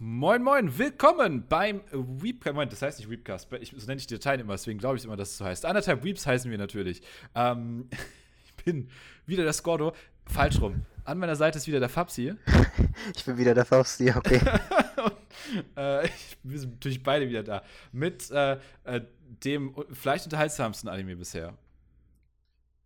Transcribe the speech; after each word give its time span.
Moin, 0.00 0.44
moin, 0.44 0.78
willkommen 0.78 1.44
beim 1.48 1.80
Weepcast. 1.90 2.54
Moment, 2.54 2.70
das 2.70 2.82
heißt 2.82 3.00
nicht 3.00 3.10
Weepcast, 3.10 3.52
ich, 3.54 3.74
so 3.76 3.84
nenne 3.88 3.98
ich 3.98 4.06
die 4.06 4.14
Dateien 4.14 4.38
immer, 4.40 4.52
deswegen 4.52 4.78
glaube 4.78 4.96
ich 4.96 5.04
immer, 5.04 5.16
dass 5.16 5.30
es 5.30 5.38
so 5.38 5.44
heißt. 5.44 5.66
Anderthalb 5.66 6.04
Weeps 6.04 6.24
heißen 6.24 6.48
wir 6.48 6.56
natürlich. 6.56 7.02
Ähm, 7.34 7.88
ich 8.44 8.64
bin 8.64 8.90
wieder 9.26 9.42
der 9.42 9.52
Scordo. 9.52 9.92
Falsch 10.24 10.60
rum. 10.60 10.84
An 11.04 11.18
meiner 11.18 11.34
Seite 11.34 11.58
ist 11.58 11.66
wieder 11.66 11.80
der 11.80 11.88
Fabsi. 11.88 12.34
Ich 13.16 13.24
bin 13.24 13.38
wieder 13.38 13.54
der 13.54 13.64
Fabsi, 13.64 14.12
okay. 14.14 14.40
Und, 15.04 15.76
äh, 15.76 16.08
wir 16.44 16.58
sind 16.58 16.74
natürlich 16.74 17.02
beide 17.02 17.28
wieder 17.28 17.42
da. 17.42 17.62
Mit 17.90 18.30
äh, 18.30 18.58
äh, 18.84 19.00
dem 19.44 19.74
vielleicht 19.92 20.24
unterhaltsamsten 20.24 20.88
Anime 20.88 21.16
bisher. 21.16 21.54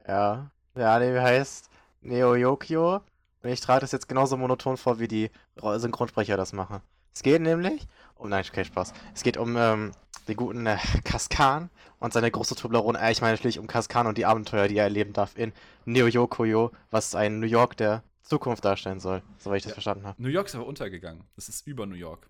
Ja, 0.06 0.50
der 0.74 0.90
Anime 0.90 1.20
heißt 1.22 1.68
Neo 2.00 2.36
Yokio. 2.36 3.02
Und 3.42 3.50
ich 3.50 3.60
trage 3.60 3.80
das 3.80 3.92
jetzt 3.92 4.08
genauso 4.08 4.36
monoton 4.38 4.78
vor, 4.78 4.98
wie 4.98 5.08
die 5.08 5.30
Synchronsprecher 5.56 6.36
das 6.36 6.52
machen. 6.52 6.80
Es 7.14 7.22
geht 7.22 7.42
nämlich 7.42 7.86
um, 8.16 8.28
nein, 8.28 8.44
kein 8.52 8.64
Spaß. 8.64 8.92
Es 9.14 9.22
geht 9.22 9.36
um 9.36 9.56
ähm, 9.56 9.92
den 10.28 10.36
guten 10.36 10.66
äh, 10.66 10.78
Kaskan 11.04 11.70
und 11.98 12.12
seine 12.12 12.30
große 12.30 12.54
Toblerone. 12.54 13.00
Äh, 13.00 13.12
ich 13.12 13.20
meine 13.20 13.34
natürlich 13.34 13.58
um 13.58 13.66
Kaskan 13.66 14.06
und 14.06 14.18
die 14.18 14.26
Abenteuer, 14.26 14.68
die 14.68 14.76
er 14.76 14.84
erleben 14.84 15.12
darf 15.12 15.36
in 15.36 15.52
Neo 15.84 16.06
Yokoyo, 16.06 16.70
was 16.90 17.14
ein 17.14 17.40
New 17.40 17.46
York 17.46 17.76
der 17.76 18.02
Zukunft 18.22 18.64
darstellen 18.64 19.00
soll, 19.00 19.22
soweit 19.38 19.58
ich 19.58 19.62
das 19.64 19.70
ja. 19.70 19.74
verstanden 19.74 20.06
habe. 20.06 20.22
New 20.22 20.28
York 20.28 20.46
ist 20.46 20.54
aber 20.54 20.66
untergegangen. 20.66 21.24
Es 21.36 21.48
ist 21.48 21.66
über 21.66 21.86
New 21.86 21.96
York. 21.96 22.28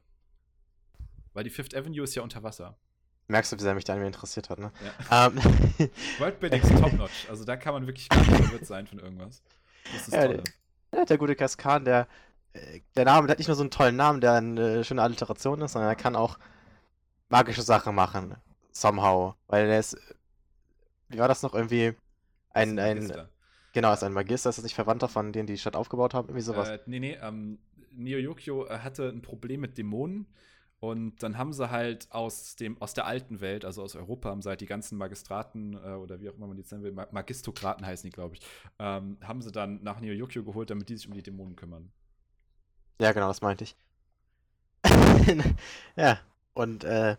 Weil 1.35 1.45
die 1.45 1.51
Fifth 1.51 1.75
Avenue 1.75 2.05
ist 2.05 2.15
ja 2.15 2.23
unter 2.23 2.43
Wasser. 2.43 2.77
Merkst 3.29 3.53
du, 3.53 3.57
wie 3.57 3.63
sehr 3.63 3.75
mich 3.75 3.85
der 3.85 3.95
Anime 3.95 4.09
interessiert 4.09 4.51
hat, 4.51 4.59
ne? 4.59 4.73
Ja. 5.11 5.27
Ähm, 5.27 5.37
Worldbuilding 6.19 6.61
ist 6.61 6.77
top-notch. 6.77 7.29
Also 7.31 7.45
da 7.45 7.57
kann 7.57 7.73
man 7.73 7.87
wirklich 7.87 8.09
gar 8.09 8.19
nicht 8.19 8.35
verwirrt 8.35 8.67
sein 8.67 8.87
von 8.87 8.99
irgendwas. 8.99 9.43
Das 9.93 10.09
ist 10.09 10.15
ja, 10.15 10.27
toll. 10.27 10.43
Der, 10.93 11.05
der 11.07 11.19
gute 11.19 11.37
Kaskan, 11.37 11.85
der 11.85 12.09
der 12.97 13.05
Name 13.05 13.27
der 13.27 13.33
hat 13.33 13.39
nicht 13.39 13.49
nur 13.49 13.57
so 13.57 13.63
einen 13.63 13.71
tollen 13.71 13.97
Namen, 13.97 14.21
der 14.21 14.35
eine 14.35 14.85
schöne 14.85 15.03
Alliteration 15.03 15.61
ist, 15.63 15.73
sondern 15.73 15.91
er 15.91 15.97
kann 15.97 16.17
auch 16.17 16.39
magische 17.29 17.63
Sachen 17.63 17.95
machen. 17.95 18.37
Somehow. 18.73 19.35
Weil 19.49 19.69
er 19.69 19.79
ist. 19.79 19.97
Wie 21.09 21.19
war 21.19 21.29
das 21.29 21.43
noch? 21.43 21.55
Irgendwie 21.55 21.95
ein. 22.51 22.79
ein, 22.79 23.11
ein 23.11 23.29
genau, 23.73 23.93
ist 23.93 24.03
ein 24.03 24.13
Magister. 24.13 24.51
Ist 24.51 24.59
das 24.59 24.65
nicht 24.65 24.75
Verwandter 24.75 25.09
von 25.09 25.33
denen, 25.33 25.47
die 25.47 25.55
die 25.55 25.59
Stadt 25.59 25.77
aufgebaut 25.77 26.15
haben? 26.15 26.29
Irgendwie 26.29 26.45
sowas? 26.45 26.69
Äh, 26.69 26.79
nee, 26.87 27.01
nee. 27.01 27.19
Ähm, 27.21 27.59
Neo 27.91 28.19
Yokio 28.19 28.67
äh, 28.67 28.79
hatte 28.79 29.09
ein 29.09 29.23
Problem 29.23 29.61
mit 29.61 29.79
Dämonen. 29.79 30.27
Und 30.81 31.23
dann 31.23 31.39
haben 31.39 31.53
sie 31.53 31.71
halt 31.71 32.11
aus, 32.11 32.57
dem, 32.57 32.81
aus 32.83 32.93
der 32.93 33.07
alten 33.07 33.41
Welt, 33.41 33.65
also 33.65 33.85
aus 33.85 33.95
Europa, 33.95 34.31
haben 34.31 34.43
sie 34.43 34.49
halt 34.49 34.61
die 34.61 34.67
ganzen 34.67 34.99
Magistraten 34.99 35.75
äh, 35.75 35.93
oder 35.93 36.21
wie 36.21 36.29
auch 36.29 36.35
immer 36.35 36.49
man 36.49 36.57
die 36.57 36.65
nennen 36.69 36.83
will, 36.83 36.91
Magistokraten 37.13 37.87
heißen 37.87 38.11
die, 38.11 38.13
glaube 38.13 38.35
ich, 38.35 38.41
ähm, 38.81 39.17
haben 39.23 39.43
sie 39.43 39.53
dann 39.53 39.81
nach 39.85 40.01
Neo 40.01 40.13
Yokio 40.13 40.43
geholt, 40.43 40.71
damit 40.71 40.89
die 40.89 40.97
sich 40.97 41.07
um 41.07 41.15
die 41.15 41.23
Dämonen 41.23 41.55
kümmern. 41.55 41.93
Ja, 43.01 43.13
genau, 43.13 43.29
das 43.29 43.41
meinte 43.43 43.65
ich. 43.65 43.77
ja, 45.97 46.19
und 46.55 46.85
äh, 46.85 47.17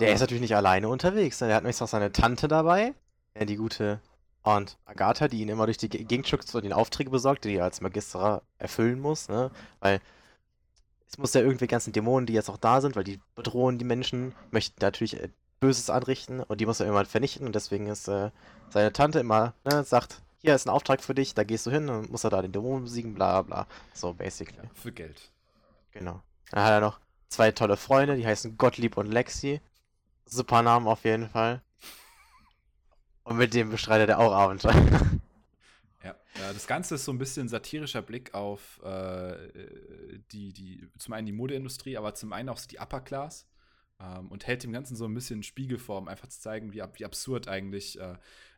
der 0.00 0.12
ist 0.12 0.20
natürlich 0.20 0.40
nicht 0.40 0.56
alleine 0.56 0.88
unterwegs. 0.88 1.40
Ne? 1.40 1.48
Der 1.48 1.56
hat 1.56 1.62
nämlich 1.62 1.80
noch 1.80 1.88
seine 1.88 2.12
Tante 2.12 2.48
dabei, 2.48 2.94
die 3.40 3.56
gute 3.56 4.00
Aunt 4.42 4.76
Agatha, 4.84 5.28
die 5.28 5.40
ihn 5.40 5.48
immer 5.48 5.66
durch 5.66 5.78
die 5.78 5.88
Gegend 5.88 6.28
schickt 6.28 6.54
und 6.54 6.64
den 6.64 6.72
Aufträge 6.72 7.10
besorgt, 7.10 7.44
die 7.44 7.56
er 7.56 7.64
als 7.64 7.80
Magister 7.80 8.42
erfüllen 8.58 9.00
muss, 9.00 9.28
ne? 9.28 9.50
Weil 9.80 10.00
es 11.08 11.16
muss 11.16 11.32
ja 11.32 11.40
irgendwie 11.40 11.66
ganzen 11.66 11.92
Dämonen, 11.92 12.26
die 12.26 12.32
jetzt 12.32 12.50
auch 12.50 12.56
da 12.56 12.80
sind, 12.80 12.96
weil 12.96 13.04
die 13.04 13.20
bedrohen 13.34 13.78
die 13.78 13.84
Menschen, 13.84 14.34
möchten 14.50 14.80
natürlich 14.80 15.20
äh, 15.20 15.28
Böses 15.60 15.88
anrichten 15.88 16.40
und 16.40 16.60
die 16.60 16.66
muss 16.66 16.80
er 16.80 16.86
immer 16.86 17.04
vernichten 17.06 17.46
und 17.46 17.54
deswegen 17.54 17.86
ist 17.86 18.08
äh, 18.08 18.30
seine 18.68 18.92
Tante 18.92 19.20
immer, 19.20 19.54
ne, 19.64 19.82
sagt, 19.84 20.20
hier 20.44 20.54
ist 20.54 20.66
ein 20.66 20.70
Auftrag 20.70 21.02
für 21.02 21.14
dich, 21.14 21.32
da 21.32 21.42
gehst 21.42 21.64
du 21.64 21.70
hin 21.70 21.88
und 21.88 22.10
musst 22.10 22.24
er 22.24 22.30
da 22.30 22.42
den 22.42 22.52
Dämonen 22.52 22.84
besiegen, 22.84 23.14
bla 23.14 23.40
bla. 23.40 23.66
So, 23.94 24.12
basically. 24.12 24.58
Ja, 24.62 24.70
für 24.74 24.92
Geld. 24.92 25.30
Genau. 25.92 26.22
Dann 26.50 26.62
hat 26.62 26.70
er 26.70 26.80
noch 26.80 27.00
zwei 27.28 27.50
tolle 27.50 27.78
Freunde, 27.78 28.16
die 28.16 28.26
heißen 28.26 28.58
Gottlieb 28.58 28.98
und 28.98 29.10
Lexi. 29.10 29.62
Super 30.26 30.62
Namen 30.62 30.86
auf 30.86 31.04
jeden 31.04 31.30
Fall. 31.30 31.62
Und 33.22 33.38
mit 33.38 33.54
dem 33.54 33.70
bestreitet 33.70 34.10
er 34.10 34.18
auch 34.18 34.32
Abenteuer. 34.32 34.74
Ja, 36.02 36.52
das 36.52 36.66
Ganze 36.66 36.96
ist 36.96 37.04
so 37.04 37.12
ein 37.12 37.18
bisschen 37.18 37.48
satirischer 37.48 38.02
Blick 38.02 38.34
auf 38.34 38.82
äh, 38.82 39.36
die, 40.32 40.52
die, 40.52 40.90
zum 40.98 41.14
einen 41.14 41.26
die 41.26 41.32
Modeindustrie, 41.32 41.96
aber 41.96 42.14
zum 42.14 42.32
einen 42.32 42.48
auch 42.48 42.60
die 42.60 42.80
Upper 42.80 43.00
Class 43.00 43.46
ähm, 44.00 44.28
und 44.28 44.46
hält 44.46 44.64
dem 44.64 44.72
Ganzen 44.72 44.96
so 44.96 45.06
ein 45.06 45.14
bisschen 45.14 45.42
Spiegelform, 45.42 46.08
einfach 46.08 46.28
zu 46.28 46.40
zeigen, 46.40 46.72
wie, 46.72 46.82
wie 46.94 47.04
absurd 47.04 47.48
eigentlich 47.48 47.98
äh, 48.00 48.16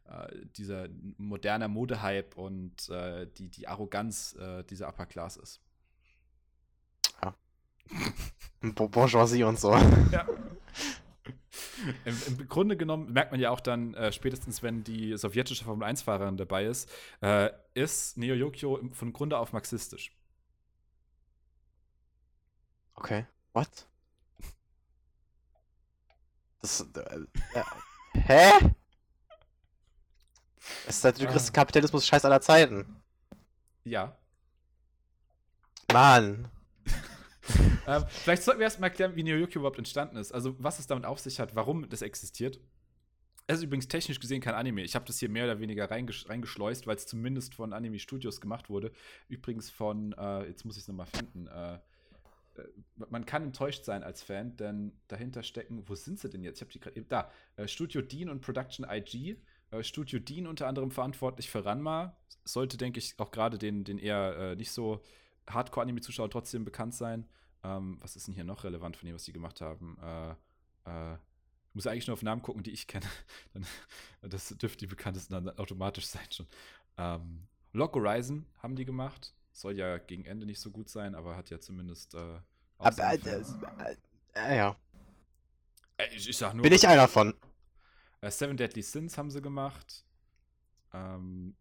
äh, 0.08 0.46
dieser 0.56 0.88
moderne 1.18 1.68
Modehype 1.68 2.36
und 2.36 2.88
äh, 2.88 3.26
die, 3.36 3.48
die 3.48 3.68
Arroganz 3.68 4.34
äh, 4.34 4.64
dieser 4.64 4.88
Upper 4.88 5.06
Class 5.06 5.36
ist. 5.36 5.60
Ja. 7.22 7.34
Bourgeoisie 8.60 9.44
und 9.44 9.58
so. 9.58 9.72
Ja. 10.10 10.26
Im, 12.04 12.16
Im, 12.26 12.48
Grunde 12.48 12.76
genommen 12.76 13.12
merkt 13.12 13.32
man 13.32 13.40
ja 13.40 13.50
auch 13.50 13.60
dann, 13.60 13.94
äh, 13.94 14.12
spätestens 14.12 14.62
wenn 14.62 14.82
die 14.84 15.16
sowjetische 15.16 15.64
Formel-1-Fahrerin 15.64 16.36
dabei 16.36 16.64
ist, 16.66 16.90
äh, 17.20 17.50
ist 17.74 18.16
Neo 18.16 18.34
Yokio 18.34 18.80
von 18.92 19.12
Grunde 19.12 19.38
auf 19.38 19.52
marxistisch. 19.52 20.12
Okay. 22.94 23.26
What? 23.52 23.88
Das. 26.60 26.80
Äh, 26.80 27.18
äh 27.54 27.62
hä? 28.14 28.74
Es 30.87 30.99
ist 30.99 31.04
halt 31.04 31.21
der 31.21 31.28
größte 31.28 31.53
Kapitalismus 31.53 32.06
scheiß 32.06 32.25
aller 32.25 32.41
Zeiten. 32.41 33.03
Ja. 33.84 34.16
Mann. 35.93 36.49
ähm, 37.87 38.04
vielleicht 38.09 38.43
sollten 38.43 38.60
wir 38.60 38.65
erstmal 38.65 38.91
erklären, 38.91 39.15
wie 39.16 39.22
Neo 39.22 39.37
Yokio 39.37 39.60
überhaupt 39.60 39.78
entstanden 39.78 40.16
ist. 40.16 40.32
Also, 40.32 40.56
was 40.59 40.78
es 40.78 40.87
damit 40.87 41.04
auf 41.04 41.21
sich 41.21 41.38
hat, 41.38 41.54
warum 41.54 41.88
das 41.88 42.03
existiert. 42.03 42.60
Es 43.49 43.59
ist 43.59 43.65
übrigens 43.65 43.87
technisch 43.87 44.19
gesehen 44.19 44.41
kein 44.41 44.54
Anime. 44.54 44.82
Ich 44.82 44.97
habe 44.97 45.04
das 45.04 45.21
hier 45.21 45.28
mehr 45.28 45.44
oder 45.44 45.60
weniger 45.60 45.88
reingesch 45.88 46.28
reingeschleust, 46.28 46.88
weil 46.88 46.97
es 46.97 47.06
zumindest 47.06 47.54
von 47.54 47.72
Anime 47.72 48.00
Studios 48.00 48.41
gemacht 48.41 48.69
wurde. 48.69 48.91
Übrigens 49.28 49.71
von, 49.71 50.12
äh, 50.19 50.47
jetzt 50.48 50.65
muss 50.65 50.77
ich 50.77 50.83
es 50.83 50.88
nochmal 50.88 51.06
finden, 51.06 51.47
äh, 51.47 51.78
äh, 52.59 52.69
man 53.09 53.27
kann 53.27 53.44
enttäuscht 53.44 53.84
sein 53.84 54.03
als 54.03 54.22
Fan, 54.22 54.56
denn 54.56 54.93
dahinter 55.09 55.43
stecken, 55.43 55.83
wo 55.87 55.94
sind 55.94 56.19
sie 56.19 56.28
denn 56.28 56.43
jetzt? 56.43 56.59
Ich 56.59 56.62
habe 56.62 56.72
die 56.72 56.81
gerade 56.81 57.03
da. 57.03 57.31
Äh, 57.56 57.69
Studio 57.69 58.03
Dean 58.03 58.28
und 58.28 58.41
Production 58.41 58.87
IG. 58.88 59.37
Äh, 59.78 59.84
Studio 59.84 60.19
Dean 60.19 60.47
unter 60.47 60.66
anderem 60.66 60.91
verantwortlich 60.91 61.50
für 61.50 61.64
Ranma. 61.64 62.16
Sollte, 62.44 62.76
denke 62.76 62.98
ich, 62.98 63.14
auch 63.19 63.31
gerade 63.31 63.59
den, 63.59 63.84
den 63.84 63.98
eher 63.98 64.37
äh, 64.37 64.56
nicht 64.56 64.70
so 64.70 65.03
Hardcore-Anime-Zuschauer 65.48 66.31
trotzdem 66.31 66.64
bekannt 66.64 66.94
sein. 66.94 67.28
Ähm, 67.64 67.98
was 68.00 68.16
ist 68.16 68.26
denn 68.26 68.34
hier 68.34 68.44
noch 68.44 68.65
relevant 68.65 68.97
von 68.97 69.06
dem, 69.06 69.15
was 69.15 69.25
die 69.25 69.32
gemacht 69.32 69.60
haben? 69.60 69.98
Äh, 70.03 70.31
äh, 70.91 71.16
muss 71.72 71.86
eigentlich 71.86 72.06
nur 72.06 72.15
auf 72.15 72.22
Namen 72.22 72.42
gucken, 72.42 72.62
die 72.62 72.70
ich 72.70 72.86
kenne. 72.86 73.06
dann, 73.53 73.66
das 74.22 74.48
dürfte 74.48 74.78
die 74.78 74.86
bekanntesten 74.86 75.34
dann 75.34 75.59
automatisch 75.59 76.06
sein 76.06 76.26
schon. 76.31 76.47
Ähm, 76.97 77.47
Lock 77.72 77.94
Horizon 77.94 78.47
haben 78.62 78.76
die 78.76 78.84
gemacht. 78.84 79.34
Soll 79.53 79.76
ja 79.76 79.98
gegen 79.98 80.25
Ende 80.25 80.47
nicht 80.47 80.60
so 80.60 80.70
gut 80.70 80.88
sein, 80.88 81.15
aber 81.15 81.36
hat 81.36 81.50
ja 81.50 81.60
zumindest. 81.60 82.15
Äh, 82.15 82.38
aber, 82.78 83.12
äh, 83.12 83.19
äh, 84.34 84.56
ja. 84.56 84.76
Ich, 86.15 86.28
ich, 86.28 86.36
sag 86.36 86.54
nur. 86.54 86.62
Bin 86.62 86.72
ich 86.72 86.86
einer 86.86 87.09
von. 87.09 87.34
Äh, 88.21 88.31
Seven 88.31 88.56
Deadly 88.56 88.82
Sins 88.82 89.19
haben 89.19 89.31
sie 89.31 89.43
gemacht. 89.43 90.04
Ähm, 90.93 91.54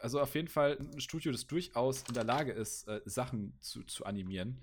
also 0.00 0.20
auf 0.20 0.34
jeden 0.34 0.48
Fall 0.48 0.78
ein 0.78 1.00
Studio, 1.00 1.32
das 1.32 1.46
durchaus 1.46 2.02
in 2.08 2.14
der 2.14 2.24
Lage 2.24 2.52
ist, 2.52 2.86
äh, 2.88 3.00
Sachen 3.04 3.56
zu, 3.60 3.82
zu 3.84 4.04
animieren. 4.04 4.60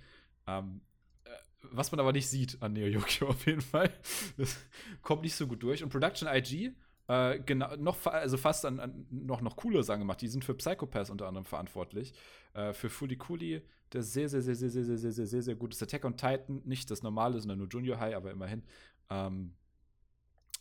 Ähm, 0.48 0.82
äh, 1.26 1.30
was 1.64 1.92
man 1.92 2.00
aber 2.00 2.12
nicht 2.12 2.30
sieht 2.30 2.62
an 2.62 2.74
Neo 2.74 2.88
Yokio 2.88 3.28
auf 3.30 3.46
jeden 3.46 3.62
Fall. 3.62 3.92
Das 4.38 4.58
kommt 5.02 5.24
nicht 5.24 5.36
so 5.36 5.48
gut 5.48 5.64
durch. 5.64 5.84
Und 5.84 5.90
Production 5.90 6.28
IG, 6.28 6.74
äh, 7.08 7.40
genau, 7.40 7.76
noch, 7.76 8.06
also 8.06 8.38
fast 8.38 8.66
an, 8.66 8.80
an, 8.80 9.06
noch, 9.10 9.42
noch 9.42 9.56
coole 9.56 9.84
Sachen 9.84 10.02
gemacht. 10.02 10.22
Die 10.22 10.28
sind 10.28 10.46
für 10.46 10.54
Psychopaths 10.54 11.10
unter 11.10 11.28
anderem 11.28 11.46
verantwortlich. 11.46 12.14
Äh, 12.54 12.74
für 12.74 12.90
Fully 12.90 13.18
Cooley, 13.18 13.62
der 13.92 14.04
sehr, 14.04 14.30
sehr, 14.30 14.42
sehr, 14.42 14.56
sehr, 14.56 14.70
sehr, 14.70 14.84
sehr, 14.84 15.12
sehr, 15.12 15.26
sehr, 15.26 15.42
sehr, 15.42 15.56
gut 15.56 15.74
ist. 15.74 15.84
Attack 15.84 16.06
on 16.06 16.16
Titan, 16.16 16.62
nicht 16.66 16.90
das 16.92 17.04
normale, 17.04 17.40
sondern 17.40 17.60
nur 17.60 17.68
Junior 17.68 18.00
High, 18.00 18.16
aber 18.16 18.32
immerhin. 18.32 18.64
Ähm, 19.10 19.54
äh, 19.54 19.63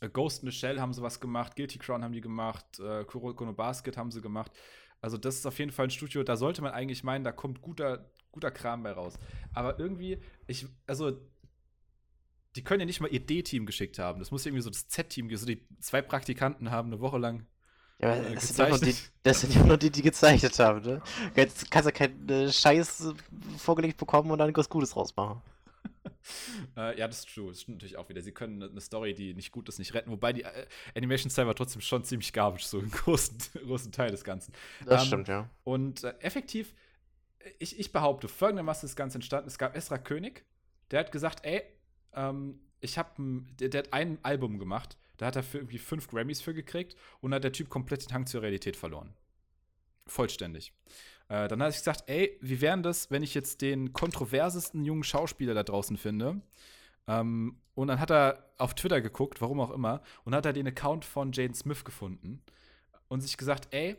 Ghost 0.09 0.43
in 0.43 0.51
the 0.51 0.57
Shell 0.57 0.81
haben 0.81 0.93
sie 0.93 1.03
was 1.03 1.21
gemacht, 1.21 1.57
Guilty 1.57 1.79
Crown 1.79 2.03
haben 2.03 2.13
die 2.13 2.21
gemacht, 2.21 2.79
äh, 2.81 3.05
Kurokono 3.05 3.53
Basket 3.53 3.97
haben 3.97 4.11
sie 4.11 4.21
gemacht. 4.21 4.53
Also 5.01 5.17
das 5.19 5.37
ist 5.37 5.47
auf 5.47 5.59
jeden 5.59 5.73
Fall 5.73 5.87
ein 5.87 5.91
Studio, 5.91 6.23
da 6.23 6.37
sollte 6.37 6.63
man 6.63 6.73
eigentlich 6.73 7.03
meinen, 7.03 7.25
da 7.25 7.33
kommt 7.33 7.61
guter, 7.61 8.11
guter 8.31 8.51
Kram 8.51 8.83
bei 8.83 8.93
raus. 8.93 9.19
Aber 9.53 9.79
irgendwie, 9.79 10.19
ich, 10.47 10.67
also 10.87 11.21
die 12.55 12.63
können 12.63 12.81
ja 12.81 12.87
nicht 12.87 13.01
mal 13.01 13.09
ihr 13.09 13.25
D-Team 13.25 13.67
geschickt 13.67 13.99
haben. 13.99 14.19
Das 14.19 14.31
muss 14.31 14.47
irgendwie 14.47 14.63
so 14.63 14.71
das 14.71 14.89
Z-Team, 14.89 15.35
so 15.35 15.47
die 15.47 15.67
zwei 15.81 16.03
Praktikanten 16.03 16.71
haben 16.71 16.89
eine 16.89 17.01
Woche 17.01 17.19
lang. 17.19 17.47
Ja, 17.99 18.15
äh, 18.17 18.35
das, 18.35 18.49
sind 18.49 18.87
die, 18.87 18.95
das, 19.23 19.41
sind 19.41 19.55
ja 19.55 19.65
nur 19.65 19.77
die, 19.77 19.91
die 19.91 20.03
gezeichnet 20.03 20.59
haben, 20.59 20.83
ne? 20.83 21.03
Jetzt 21.37 21.71
kannst 21.71 21.89
du 21.89 21.93
keinen 21.93 22.29
äh, 22.29 22.51
Scheiß 22.51 23.15
vorgelegt 23.59 23.97
bekommen 23.97 24.31
und 24.31 24.39
dann 24.39 24.55
was 24.57 24.69
Gutes 24.69 24.97
rausmachen. 24.97 25.41
äh, 26.77 26.99
ja, 26.99 27.07
das 27.07 27.21
ist 27.21 27.35
true. 27.35 27.51
Das 27.51 27.63
stimmt 27.63 27.79
natürlich 27.79 27.97
auch 27.97 28.09
wieder. 28.09 28.23
Sie 28.23 28.33
können 28.33 28.63
eine 28.63 28.81
Story, 28.81 29.15
die 29.15 29.35
nicht 29.35 29.53
gut 29.53 29.69
ist, 29.69 29.79
nicht 29.79 29.95
retten. 29.95 30.11
Wobei 30.11 30.33
die 30.33 30.43
äh, 30.43 30.67
Animation-Style 30.97 31.47
war 31.47 31.55
trotzdem 31.55 31.81
schon 31.81 32.05
ziemlich 32.05 32.33
garbage, 32.33 32.65
so 32.65 32.79
im 32.79 32.91
großen, 32.91 33.39
großen 33.67 33.93
Teil 33.93 34.11
des 34.11 34.25
Ganzen. 34.25 34.53
Das 34.85 35.03
ähm, 35.03 35.07
stimmt, 35.07 35.29
ja. 35.29 35.49
Und 35.65 36.05
äh, 36.05 36.15
effektiv, 36.21 36.75
ich, 37.59 37.79
ich 37.79 37.93
behaupte, 37.93 38.29
folgendermaßen 38.29 38.87
ist 38.87 38.93
das 38.93 38.97
Ganze 38.97 39.17
entstanden. 39.17 39.49
Es 39.49 39.59
gab 39.59 39.77
Esra 39.77 39.99
König, 39.99 40.45
der 40.91 41.01
hat 41.01 41.13
gesagt, 41.13 41.45
ey, 41.45 41.63
ähm, 42.15 42.61
ich 42.81 42.99
habe 42.99 43.11
der, 43.61 43.69
der, 43.69 43.83
hat 43.85 43.93
ein 43.93 44.19
Album 44.23 44.59
gemacht, 44.59 44.97
da 45.17 45.27
hat 45.27 45.37
er 45.37 45.43
für 45.43 45.59
irgendwie 45.59 45.79
fünf 45.79 46.09
Grammys 46.09 46.41
für 46.41 46.55
gekriegt 46.55 46.97
und 47.21 47.33
hat 47.33 47.45
der 47.45 47.53
Typ 47.53 47.69
komplett 47.69 48.05
den 48.05 48.15
Hang 48.15 48.27
zur 48.27 48.43
Realität 48.43 48.77
verloren. 48.77 49.15
Vollständig. 50.07 50.73
Äh, 51.29 51.49
dann 51.49 51.61
habe 51.61 51.71
ich 51.71 51.77
gesagt, 51.77 52.05
ey, 52.07 52.39
wie 52.41 52.61
wäre 52.61 52.81
das, 52.83 53.11
wenn 53.11 53.23
ich 53.23 53.35
jetzt 53.35 53.63
den 53.63 53.93
kontroversesten 53.93 54.85
jungen 54.85 55.05
Schauspieler 55.05 55.55
da 55.55 55.63
draußen 55.63 55.97
finde? 55.97 56.43
Ähm, 57.07 57.61
und 57.75 57.89
dann 57.89 58.01
hat 58.01 58.11
er 58.11 58.53
auf 58.59 58.75
Twitter 58.75 59.01
geguckt, 59.01 59.41
warum 59.41 59.61
auch 59.61 59.71
immer, 59.71 60.03
und 60.25 60.35
hat 60.35 60.47
er 60.47 60.53
den 60.53 60.67
Account 60.67 61.05
von 61.05 61.33
Jane 61.33 61.55
Smith 61.55 61.85
gefunden 61.85 62.43
und 63.09 63.21
sich 63.23 63.37
gesagt, 63.37 63.69
ey, 63.73 63.97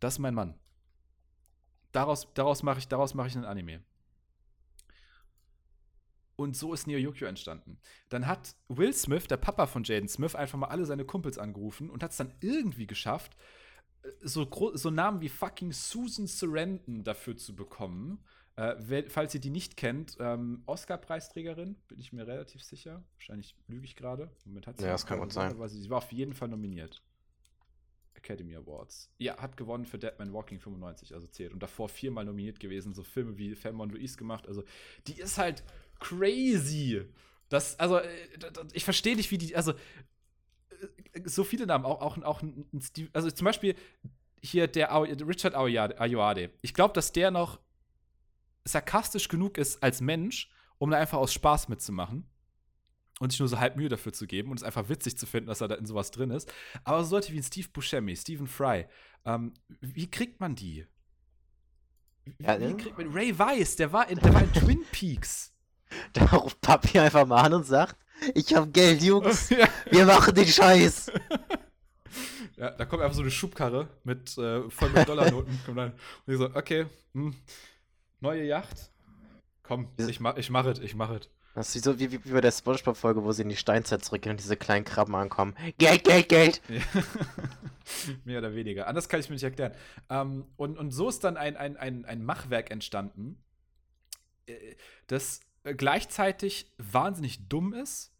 das 0.00 0.14
ist 0.14 0.18
mein 0.18 0.34
Mann. 0.34 0.54
Daraus, 1.92 2.26
daraus 2.34 2.62
mache 2.62 2.78
ich, 2.78 2.88
mach 3.14 3.26
ich 3.26 3.36
einen 3.36 3.44
Anime. 3.44 3.82
Und 6.40 6.56
so 6.56 6.72
ist 6.72 6.86
Neo 6.86 6.98
Yokio 6.98 7.28
entstanden. 7.28 7.78
Dann 8.08 8.26
hat 8.26 8.56
Will 8.68 8.94
Smith, 8.94 9.26
der 9.26 9.36
Papa 9.36 9.66
von 9.66 9.84
Jaden 9.84 10.08
Smith, 10.08 10.34
einfach 10.34 10.58
mal 10.58 10.68
alle 10.68 10.86
seine 10.86 11.04
Kumpels 11.04 11.36
angerufen 11.36 11.90
und 11.90 12.02
hat 12.02 12.12
es 12.12 12.16
dann 12.16 12.32
irgendwie 12.40 12.86
geschafft, 12.86 13.36
äh, 14.02 14.08
so, 14.22 14.48
so 14.72 14.88
Namen 14.88 15.20
wie 15.20 15.28
fucking 15.28 15.70
Susan 15.72 16.26
Sarandon 16.26 17.04
dafür 17.04 17.36
zu 17.36 17.54
bekommen. 17.54 18.24
Äh, 18.56 19.02
falls 19.10 19.34
ihr 19.34 19.40
die 19.42 19.50
nicht 19.50 19.76
kennt, 19.76 20.16
ähm, 20.18 20.62
Oscar-Preisträgerin, 20.64 21.76
bin 21.88 22.00
ich 22.00 22.14
mir 22.14 22.26
relativ 22.26 22.62
sicher. 22.62 23.04
Wahrscheinlich 23.16 23.54
lüge 23.68 23.84
ich 23.84 23.94
gerade. 23.94 24.30
Ja, 24.46 24.92
das 24.92 25.04
kann 25.04 25.20
gut 25.20 25.34
sein. 25.34 25.54
Sie, 25.68 25.82
sie 25.82 25.90
war 25.90 25.98
auf 25.98 26.10
jeden 26.10 26.32
Fall 26.32 26.48
nominiert. 26.48 27.02
Academy 28.14 28.56
Awards. 28.56 29.10
Ja, 29.18 29.36
hat 29.36 29.58
gewonnen 29.58 29.84
für 29.84 29.98
Dead 29.98 30.18
Man 30.18 30.32
Walking 30.32 30.58
95, 30.58 31.12
also 31.12 31.26
zählt. 31.26 31.52
Und 31.52 31.62
davor 31.62 31.90
viermal 31.90 32.24
nominiert 32.24 32.60
gewesen, 32.60 32.94
so 32.94 33.02
Filme 33.02 33.36
wie 33.36 33.54
Fairmont 33.54 33.92
Louise 33.92 34.16
gemacht. 34.16 34.48
Also, 34.48 34.64
die 35.06 35.20
ist 35.20 35.36
halt 35.36 35.62
crazy. 36.00 37.02
Das, 37.48 37.78
also, 37.78 37.98
äh, 37.98 38.08
ich 38.72 38.84
verstehe 38.84 39.16
nicht, 39.16 39.30
wie 39.30 39.38
die, 39.38 39.54
also, 39.54 39.72
äh, 39.72 41.20
so 41.24 41.44
viele 41.44 41.66
Namen, 41.66 41.84
auch, 41.84 42.00
auch, 42.00 42.22
auch 42.22 42.42
ein 42.42 42.80
Steve, 42.80 43.10
also 43.12 43.30
zum 43.30 43.44
Beispiel 43.44 43.74
hier 44.42 44.66
der 44.66 44.90
Richard 45.00 45.54
Ayoade. 45.54 46.50
Ich 46.62 46.74
glaube, 46.74 46.94
dass 46.94 47.12
der 47.12 47.30
noch 47.30 47.60
sarkastisch 48.64 49.28
genug 49.28 49.58
ist 49.58 49.82
als 49.82 50.00
Mensch, 50.00 50.50
um 50.78 50.90
da 50.90 50.98
einfach 50.98 51.18
aus 51.18 51.32
Spaß 51.32 51.68
mitzumachen 51.68 52.26
und 53.20 53.30
sich 53.30 53.38
nur 53.38 53.48
so 53.48 53.58
halb 53.58 53.76
Mühe 53.76 53.88
dafür 53.88 54.12
zu 54.12 54.26
geben 54.26 54.50
und 54.50 54.58
es 54.58 54.62
einfach 54.62 54.88
witzig 54.88 55.18
zu 55.18 55.26
finden, 55.26 55.48
dass 55.48 55.60
er 55.60 55.68
da 55.68 55.74
in 55.74 55.86
sowas 55.86 56.10
drin 56.10 56.30
ist. 56.30 56.52
Aber 56.84 57.04
so 57.04 57.16
Leute 57.16 57.32
wie 57.32 57.38
ein 57.38 57.42
Steve 57.42 57.68
Buscemi, 57.68 58.16
Stephen 58.16 58.46
Fry, 58.46 58.86
ähm, 59.24 59.52
wie 59.80 60.10
kriegt 60.10 60.40
man 60.40 60.54
die? 60.54 60.86
Wie, 62.24 62.34
ja, 62.42 62.58
wie 62.60 62.76
kriegt 62.76 62.96
man 62.96 63.12
Ray 63.12 63.38
Weiss, 63.38 63.76
der 63.76 63.92
war 63.92 64.08
in, 64.08 64.18
der 64.18 64.32
war 64.32 64.42
in 64.42 64.52
Twin 64.52 64.84
Peaks. 64.90 65.52
Da 66.12 66.24
ruft 66.26 66.60
Papi 66.60 66.98
einfach 66.98 67.26
mal 67.26 67.42
an 67.42 67.54
und 67.54 67.66
sagt, 67.66 67.96
ich 68.34 68.54
hab 68.54 68.72
Geld, 68.72 69.02
Jungs, 69.02 69.50
ja. 69.50 69.66
wir 69.90 70.06
machen 70.06 70.34
den 70.34 70.46
Scheiß. 70.46 71.12
Ja, 72.56 72.72
da 72.72 72.84
kommt 72.84 73.02
einfach 73.02 73.16
so 73.16 73.22
eine 73.22 73.30
Schubkarre 73.30 73.88
mit 74.04 74.36
äh, 74.36 74.68
voll 74.68 74.90
mit 74.90 75.08
Dollarnoten. 75.08 75.58
und 75.66 75.92
ich 76.26 76.36
so, 76.36 76.54
okay, 76.54 76.84
hm, 77.14 77.34
neue 78.20 78.44
Yacht. 78.44 78.90
Komm, 79.62 79.88
ich 79.96 80.20
mach, 80.20 80.36
ich 80.36 80.50
mach 80.50 80.66
es, 80.66 80.78
ich 80.78 80.94
mach 80.94 81.08
es. 81.08 81.30
Das 81.54 81.74
ist 81.74 81.84
so 81.84 81.98
wie, 81.98 82.12
wie, 82.12 82.22
wie 82.22 82.32
bei 82.32 82.42
der 82.42 82.52
Spongebob-Folge, 82.52 83.24
wo 83.24 83.32
sie 83.32 83.42
in 83.42 83.48
die 83.48 83.56
Steinzeit 83.56 84.04
zurückgehen 84.04 84.32
und 84.32 84.40
diese 84.40 84.58
kleinen 84.58 84.84
Krabben 84.84 85.14
ankommen. 85.14 85.54
Geld, 85.78 86.04
Geld, 86.04 86.28
Geld! 86.28 86.60
Ja. 86.68 86.82
Mehr 88.24 88.38
oder 88.40 88.54
weniger. 88.54 88.86
Anders 88.86 89.08
kann 89.08 89.20
ich 89.20 89.30
mir 89.30 89.36
nicht 89.36 89.42
erklären. 89.42 89.72
Ähm, 90.10 90.44
und, 90.56 90.78
und 90.78 90.90
so 90.90 91.08
ist 91.08 91.24
dann 91.24 91.38
ein, 91.38 91.56
ein, 91.56 91.78
ein, 91.78 92.04
ein 92.04 92.22
Machwerk 92.22 92.70
entstanden, 92.70 93.42
äh, 94.46 94.76
das 95.06 95.40
gleichzeitig 95.64 96.70
wahnsinnig 96.78 97.48
dumm 97.48 97.72
ist. 97.72 98.12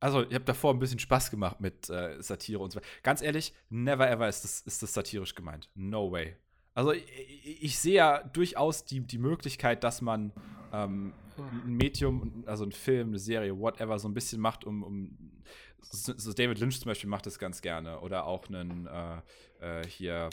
Also, 0.00 0.22
ich 0.22 0.34
habe 0.34 0.44
davor 0.44 0.72
ein 0.72 0.78
bisschen 0.78 1.00
Spaß 1.00 1.30
gemacht 1.30 1.60
mit 1.60 1.90
äh, 1.90 2.22
Satire 2.22 2.60
und 2.60 2.70
so 2.70 2.76
weiter. 2.76 2.88
Ganz 3.02 3.20
ehrlich, 3.20 3.52
never 3.68 4.08
ever 4.08 4.28
ist 4.28 4.44
das, 4.44 4.60
ist 4.60 4.82
das 4.82 4.94
satirisch 4.94 5.34
gemeint. 5.34 5.70
No 5.74 6.12
way. 6.12 6.36
Also, 6.74 6.92
ich, 6.92 7.64
ich 7.64 7.78
sehe 7.78 7.94
ja 7.94 8.22
durchaus 8.22 8.84
die, 8.84 9.00
die 9.00 9.18
Möglichkeit, 9.18 9.82
dass 9.82 10.00
man 10.00 10.32
ähm, 10.72 11.12
ein 11.36 11.76
Medium, 11.76 12.44
also 12.46 12.64
ein 12.64 12.72
Film, 12.72 13.08
eine 13.08 13.18
Serie, 13.18 13.58
whatever, 13.58 13.98
so 13.98 14.08
ein 14.08 14.14
bisschen 14.14 14.40
macht, 14.40 14.64
um, 14.64 14.82
um 14.82 15.42
so 15.80 16.32
David 16.32 16.58
Lynch 16.58 16.80
zum 16.80 16.90
Beispiel 16.90 17.10
macht 17.10 17.26
das 17.26 17.38
ganz 17.38 17.60
gerne. 17.60 18.00
Oder 18.00 18.26
auch 18.26 18.46
einen 18.48 18.86
äh, 18.86 19.80
äh, 19.80 19.86
hier, 19.86 20.30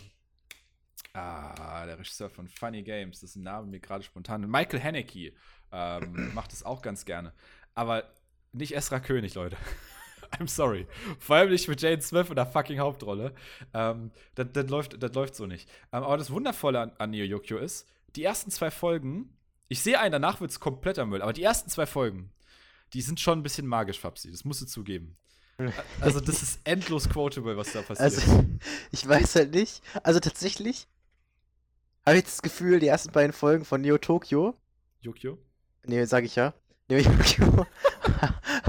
ah, 1.13 1.85
der 1.85 1.97
Regisseur 1.97 2.29
von 2.29 2.47
Funny 2.47 2.83
Games, 2.83 3.21
das 3.21 3.31
ist 3.31 3.35
ein 3.37 3.43
Name 3.43 3.67
mir 3.67 3.79
gerade 3.79 4.03
spontan. 4.03 4.49
Michael 4.49 4.81
Haneke 4.81 5.33
ähm, 5.71 6.33
macht 6.33 6.51
das 6.51 6.63
auch 6.63 6.81
ganz 6.81 7.05
gerne. 7.05 7.33
Aber 7.73 8.03
nicht 8.51 8.75
Esra 8.75 8.99
König, 8.99 9.35
Leute. 9.35 9.57
I'm 10.39 10.47
sorry. 10.47 10.87
Vor 11.19 11.35
allem 11.35 11.51
nicht 11.51 11.67
mit 11.67 11.81
Jane 11.81 12.01
Smith 12.01 12.29
in 12.29 12.35
der 12.35 12.45
fucking 12.45 12.79
Hauptrolle. 12.79 13.33
Ähm, 13.73 14.11
das, 14.35 14.47
das, 14.53 14.69
läuft, 14.69 15.01
das 15.01 15.13
läuft 15.13 15.35
so 15.35 15.45
nicht. 15.45 15.69
Ähm, 15.93 16.03
aber 16.03 16.17
das 16.17 16.31
Wundervolle 16.31 16.79
an, 16.79 16.91
an 16.97 17.11
Neo 17.11 17.25
Yokio 17.25 17.57
ist, 17.57 17.87
die 18.15 18.23
ersten 18.23 18.51
zwei 18.51 18.71
Folgen 18.71 19.35
ich 19.67 19.81
sehe 19.81 19.99
einen, 19.99 20.11
danach 20.11 20.41
wird 20.41 20.51
es 20.51 20.59
kompletter 20.59 21.05
Müll. 21.05 21.21
Aber 21.21 21.33
die 21.33 21.43
ersten 21.43 21.69
zwei 21.69 21.85
Folgen, 21.85 22.31
die 22.93 23.01
sind 23.01 23.19
schon 23.19 23.39
ein 23.39 23.43
bisschen 23.43 23.67
magisch, 23.67 23.99
Fabsi. 23.99 24.31
Das 24.31 24.45
musst 24.45 24.61
du 24.61 24.65
zugeben. 24.65 25.17
Also, 26.01 26.19
das 26.19 26.43
ist 26.43 26.59
endlos 26.65 27.07
quotable, 27.07 27.55
was 27.55 27.71
da 27.71 27.81
passiert. 27.81 28.01
Also, 28.01 28.45
ich 28.91 29.07
weiß 29.07 29.35
halt 29.35 29.53
nicht. 29.53 29.81
Also, 30.03 30.19
tatsächlich 30.19 30.85
habe 32.05 32.17
ich 32.17 32.25
das 32.25 32.41
Gefühl, 32.41 32.81
die 32.81 32.87
ersten 32.87 33.13
beiden 33.13 33.31
Folgen 33.31 33.63
von 33.63 33.79
Neo 33.79 33.97
Tokyo. 33.97 34.57
Yokio? 34.99 35.37
Nee, 35.87 36.05
sag 36.05 36.23
ich 36.23 36.35
ja. 36.35 36.53
Neo 36.87 36.99
Yokio 37.11 37.65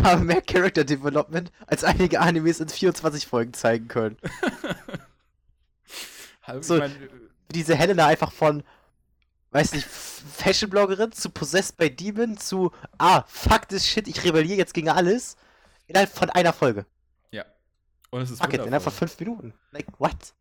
haben 0.03 0.27
mehr 0.27 0.43
Character 0.43 0.85
Development, 0.85 1.51
als 1.67 1.85
einige 1.85 2.21
Animes 2.21 2.61
in 2.61 2.69
24 2.69 3.27
Folgen 3.27 3.53
zeigen 3.53 3.89
können. 3.89 4.17
also, 6.43 6.63
so, 6.63 6.75
ich 6.77 6.81
mein, 6.81 7.09
diese 7.51 7.75
Helena 7.75 8.07
einfach 8.07 8.33
von 8.33 8.63
weiß 9.57 9.73
nicht, 9.73 9.87
Fashion-Bloggerin 9.87 11.13
zu 11.13 11.31
Possessed 11.31 11.79
by 11.79 11.91
Demon 11.91 12.37
zu, 12.37 12.73
ah, 12.99 13.25
fuck 13.27 13.69
this 13.69 13.87
shit, 13.87 14.07
ich 14.07 14.23
rebelliere 14.23 14.59
jetzt 14.59 14.75
gegen 14.75 14.91
alles. 14.91 15.37
Innerhalb 15.87 16.11
von 16.11 16.29
einer 16.31 16.53
Folge. 16.53 16.85
Ja. 17.31 17.45
Und 18.11 18.23
es 18.23 18.31
ist 18.31 18.43
Fuck 18.43 18.53
it, 18.53 18.61
innerhalb 18.61 18.83
von 18.83 18.93
fünf 18.93 19.19
Minuten. 19.19 19.55
Like, 19.71 19.87
what? 19.99 20.35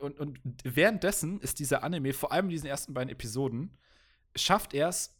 Und, 0.00 0.18
und 0.18 0.38
währenddessen 0.62 1.40
ist 1.40 1.58
dieser 1.58 1.82
Anime, 1.82 2.14
vor 2.14 2.32
allem 2.32 2.46
in 2.46 2.52
diesen 2.52 2.68
ersten 2.68 2.94
beiden 2.94 3.10
Episoden, 3.10 3.76
schafft 4.34 4.72
er 4.72 4.88
es 4.88 5.10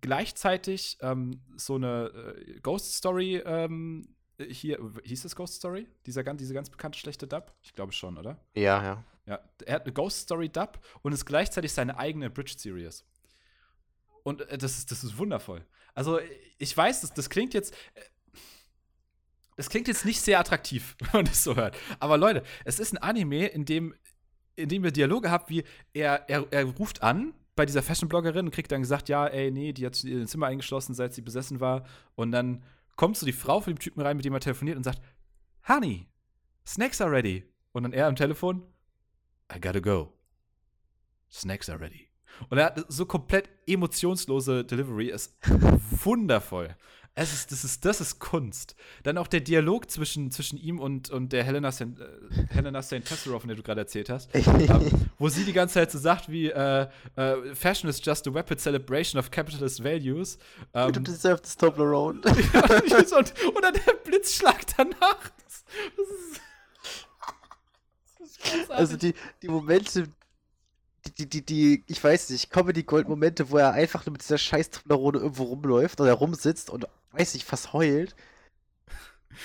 gleichzeitig 0.00 0.98
ähm, 1.00 1.42
so 1.56 1.76
eine 1.76 2.34
äh, 2.36 2.60
Ghost 2.60 2.94
Story 2.94 3.36
ähm, 3.44 4.14
hier, 4.48 4.78
hieß 5.04 5.24
es 5.24 5.36
Ghost 5.36 5.54
Story? 5.54 5.86
Dieser, 6.06 6.22
diese 6.34 6.54
ganz 6.54 6.70
bekannte 6.70 6.98
schlechte 6.98 7.26
Dub? 7.26 7.52
Ich 7.62 7.74
glaube 7.74 7.92
schon, 7.92 8.16
oder? 8.16 8.40
Ja, 8.54 8.82
ja. 8.82 9.04
Ja, 9.26 9.38
er 9.64 9.74
hat 9.74 9.84
eine 9.84 9.92
Ghost 9.92 10.22
Story 10.22 10.48
Dub 10.48 10.80
und 11.02 11.12
ist 11.12 11.26
gleichzeitig 11.26 11.72
seine 11.72 11.98
eigene 11.98 12.30
Bridge 12.30 12.54
Series. 12.56 13.04
Und 14.22 14.42
äh, 14.42 14.58
das, 14.58 14.78
ist, 14.78 14.90
das 14.90 15.04
ist 15.04 15.18
wundervoll. 15.18 15.64
Also, 15.94 16.18
ich 16.58 16.76
weiß, 16.76 17.02
das, 17.02 17.12
das 17.12 17.30
klingt 17.30 17.54
jetzt. 17.54 17.74
Äh, 17.94 18.00
das 19.56 19.68
klingt 19.68 19.88
jetzt 19.88 20.06
nicht 20.06 20.22
sehr 20.22 20.40
attraktiv, 20.40 20.96
wenn 21.00 21.10
man 21.12 21.24
das 21.26 21.44
so 21.44 21.54
hört. 21.54 21.76
Aber 21.98 22.16
Leute, 22.16 22.42
es 22.64 22.80
ist 22.80 22.92
ein 22.94 22.98
Anime, 22.98 23.46
in 23.46 23.66
dem, 23.66 23.94
in 24.56 24.68
dem 24.70 24.84
ihr 24.84 24.90
Dialoge 24.90 25.30
habt, 25.30 25.50
wie 25.50 25.64
er, 25.92 26.28
er, 26.28 26.46
er 26.50 26.64
ruft 26.64 27.02
an 27.02 27.34
bei 27.56 27.66
dieser 27.66 27.82
Fashion-Bloggerin 27.82 28.46
und 28.46 28.54
kriegt 28.54 28.72
dann 28.72 28.82
gesagt, 28.82 29.08
ja, 29.08 29.26
ey, 29.26 29.50
nee, 29.50 29.72
die 29.72 29.86
hat 29.86 29.94
sich 29.94 30.10
in 30.10 30.20
ihr 30.20 30.26
Zimmer 30.26 30.46
eingeschlossen, 30.46 30.94
seit 30.94 31.14
sie 31.14 31.22
besessen 31.22 31.60
war. 31.60 31.84
Und 32.14 32.32
dann 32.32 32.62
kommt 32.96 33.16
so 33.16 33.26
die 33.26 33.32
Frau 33.32 33.60
von 33.60 33.74
dem 33.74 33.78
Typen 33.78 34.00
rein, 34.00 34.16
mit 34.16 34.24
dem 34.24 34.34
er 34.34 34.40
telefoniert 34.40 34.76
und 34.76 34.84
sagt, 34.84 35.00
Honey, 35.68 36.06
Snacks 36.66 37.00
are 37.00 37.10
ready. 37.10 37.44
Und 37.72 37.84
dann 37.84 37.92
er 37.92 38.06
am 38.06 38.16
Telefon, 38.16 38.62
I 39.54 39.60
gotta 39.60 39.80
go. 39.80 40.12
Snacks 41.30 41.68
are 41.68 41.80
ready. 41.80 42.08
Und 42.48 42.58
er 42.58 42.66
hat 42.66 42.84
so 42.88 43.06
komplett 43.06 43.50
emotionslose 43.66 44.64
Delivery, 44.64 45.08
ist 45.08 45.36
wundervoll. 46.04 46.76
Es 47.20 47.34
ist, 47.34 47.52
das, 47.52 47.64
ist, 47.64 47.84
das 47.84 48.00
ist 48.00 48.18
Kunst. 48.18 48.74
Dann 49.02 49.18
auch 49.18 49.26
der 49.26 49.40
Dialog 49.40 49.90
zwischen, 49.90 50.30
zwischen 50.30 50.56
ihm 50.56 50.80
und, 50.80 51.10
und 51.10 51.34
der 51.34 51.44
Helena 51.44 51.70
St. 51.70 51.82
Äh, 51.82 52.46
Helena 52.48 52.80
St. 52.80 53.06
Von 53.06 53.46
der 53.46 53.56
du 53.56 53.62
gerade 53.62 53.82
erzählt 53.82 54.08
hast, 54.08 54.30
ähm, 54.34 54.90
wo 55.18 55.28
sie 55.28 55.44
die 55.44 55.52
ganze 55.52 55.74
Zeit 55.74 55.90
so 55.90 55.98
sagt 55.98 56.30
wie 56.30 56.48
äh, 56.48 56.88
äh, 57.16 57.54
Fashion 57.54 57.90
is 57.90 58.00
just 58.02 58.26
a 58.26 58.30
rapid 58.30 58.58
celebration 58.58 59.18
of 59.18 59.30
capitalist 59.30 59.84
values. 59.84 60.38
Ähm, 60.72 60.94
you 60.94 61.00
deserve 61.02 61.42
this 61.42 61.54
Toblerone. 61.58 62.20
und, 62.24 62.24
und 62.24 63.62
dann 63.62 63.74
der 63.74 63.92
Blitzschlag 64.02 64.66
danach. 64.74 65.30
Das, 65.44 65.64
das 65.94 66.06
ist 68.56 68.70
also 68.70 68.96
die, 68.96 69.12
die 69.42 69.48
Momente, 69.48 70.08
die, 71.18 71.28
die, 71.28 71.44
die, 71.44 71.84
ich 71.86 72.02
weiß 72.02 72.30
nicht, 72.30 72.50
Comedy-Gold-Momente, 72.50 73.50
wo 73.50 73.58
er 73.58 73.72
einfach 73.72 74.06
nur 74.06 74.12
mit 74.12 74.22
dieser 74.22 74.38
scheiß 74.38 74.70
Toblerone 74.70 75.18
irgendwo 75.18 75.42
rumläuft 75.42 76.00
oder 76.00 76.14
rumsitzt 76.14 76.70
und, 76.70 76.86
weiß 77.12 77.34
nicht, 77.34 77.46
fast 77.46 77.72
heult. 77.72 78.14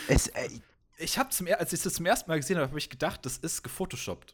Es, 0.07 0.27
ey. 0.27 0.61
Ich 0.97 1.17
habe 1.17 1.29
zum 1.29 1.45
als 1.47 1.73
ich 1.73 1.81
das 1.81 1.95
zum 1.95 2.05
ersten 2.05 2.29
Mal 2.29 2.37
gesehen 2.37 2.55
habe, 2.55 2.69
habe 2.69 2.79
ich 2.79 2.89
gedacht, 2.89 3.25
das 3.25 3.35
ist 3.35 3.63
gefotoshoppt. 3.63 4.33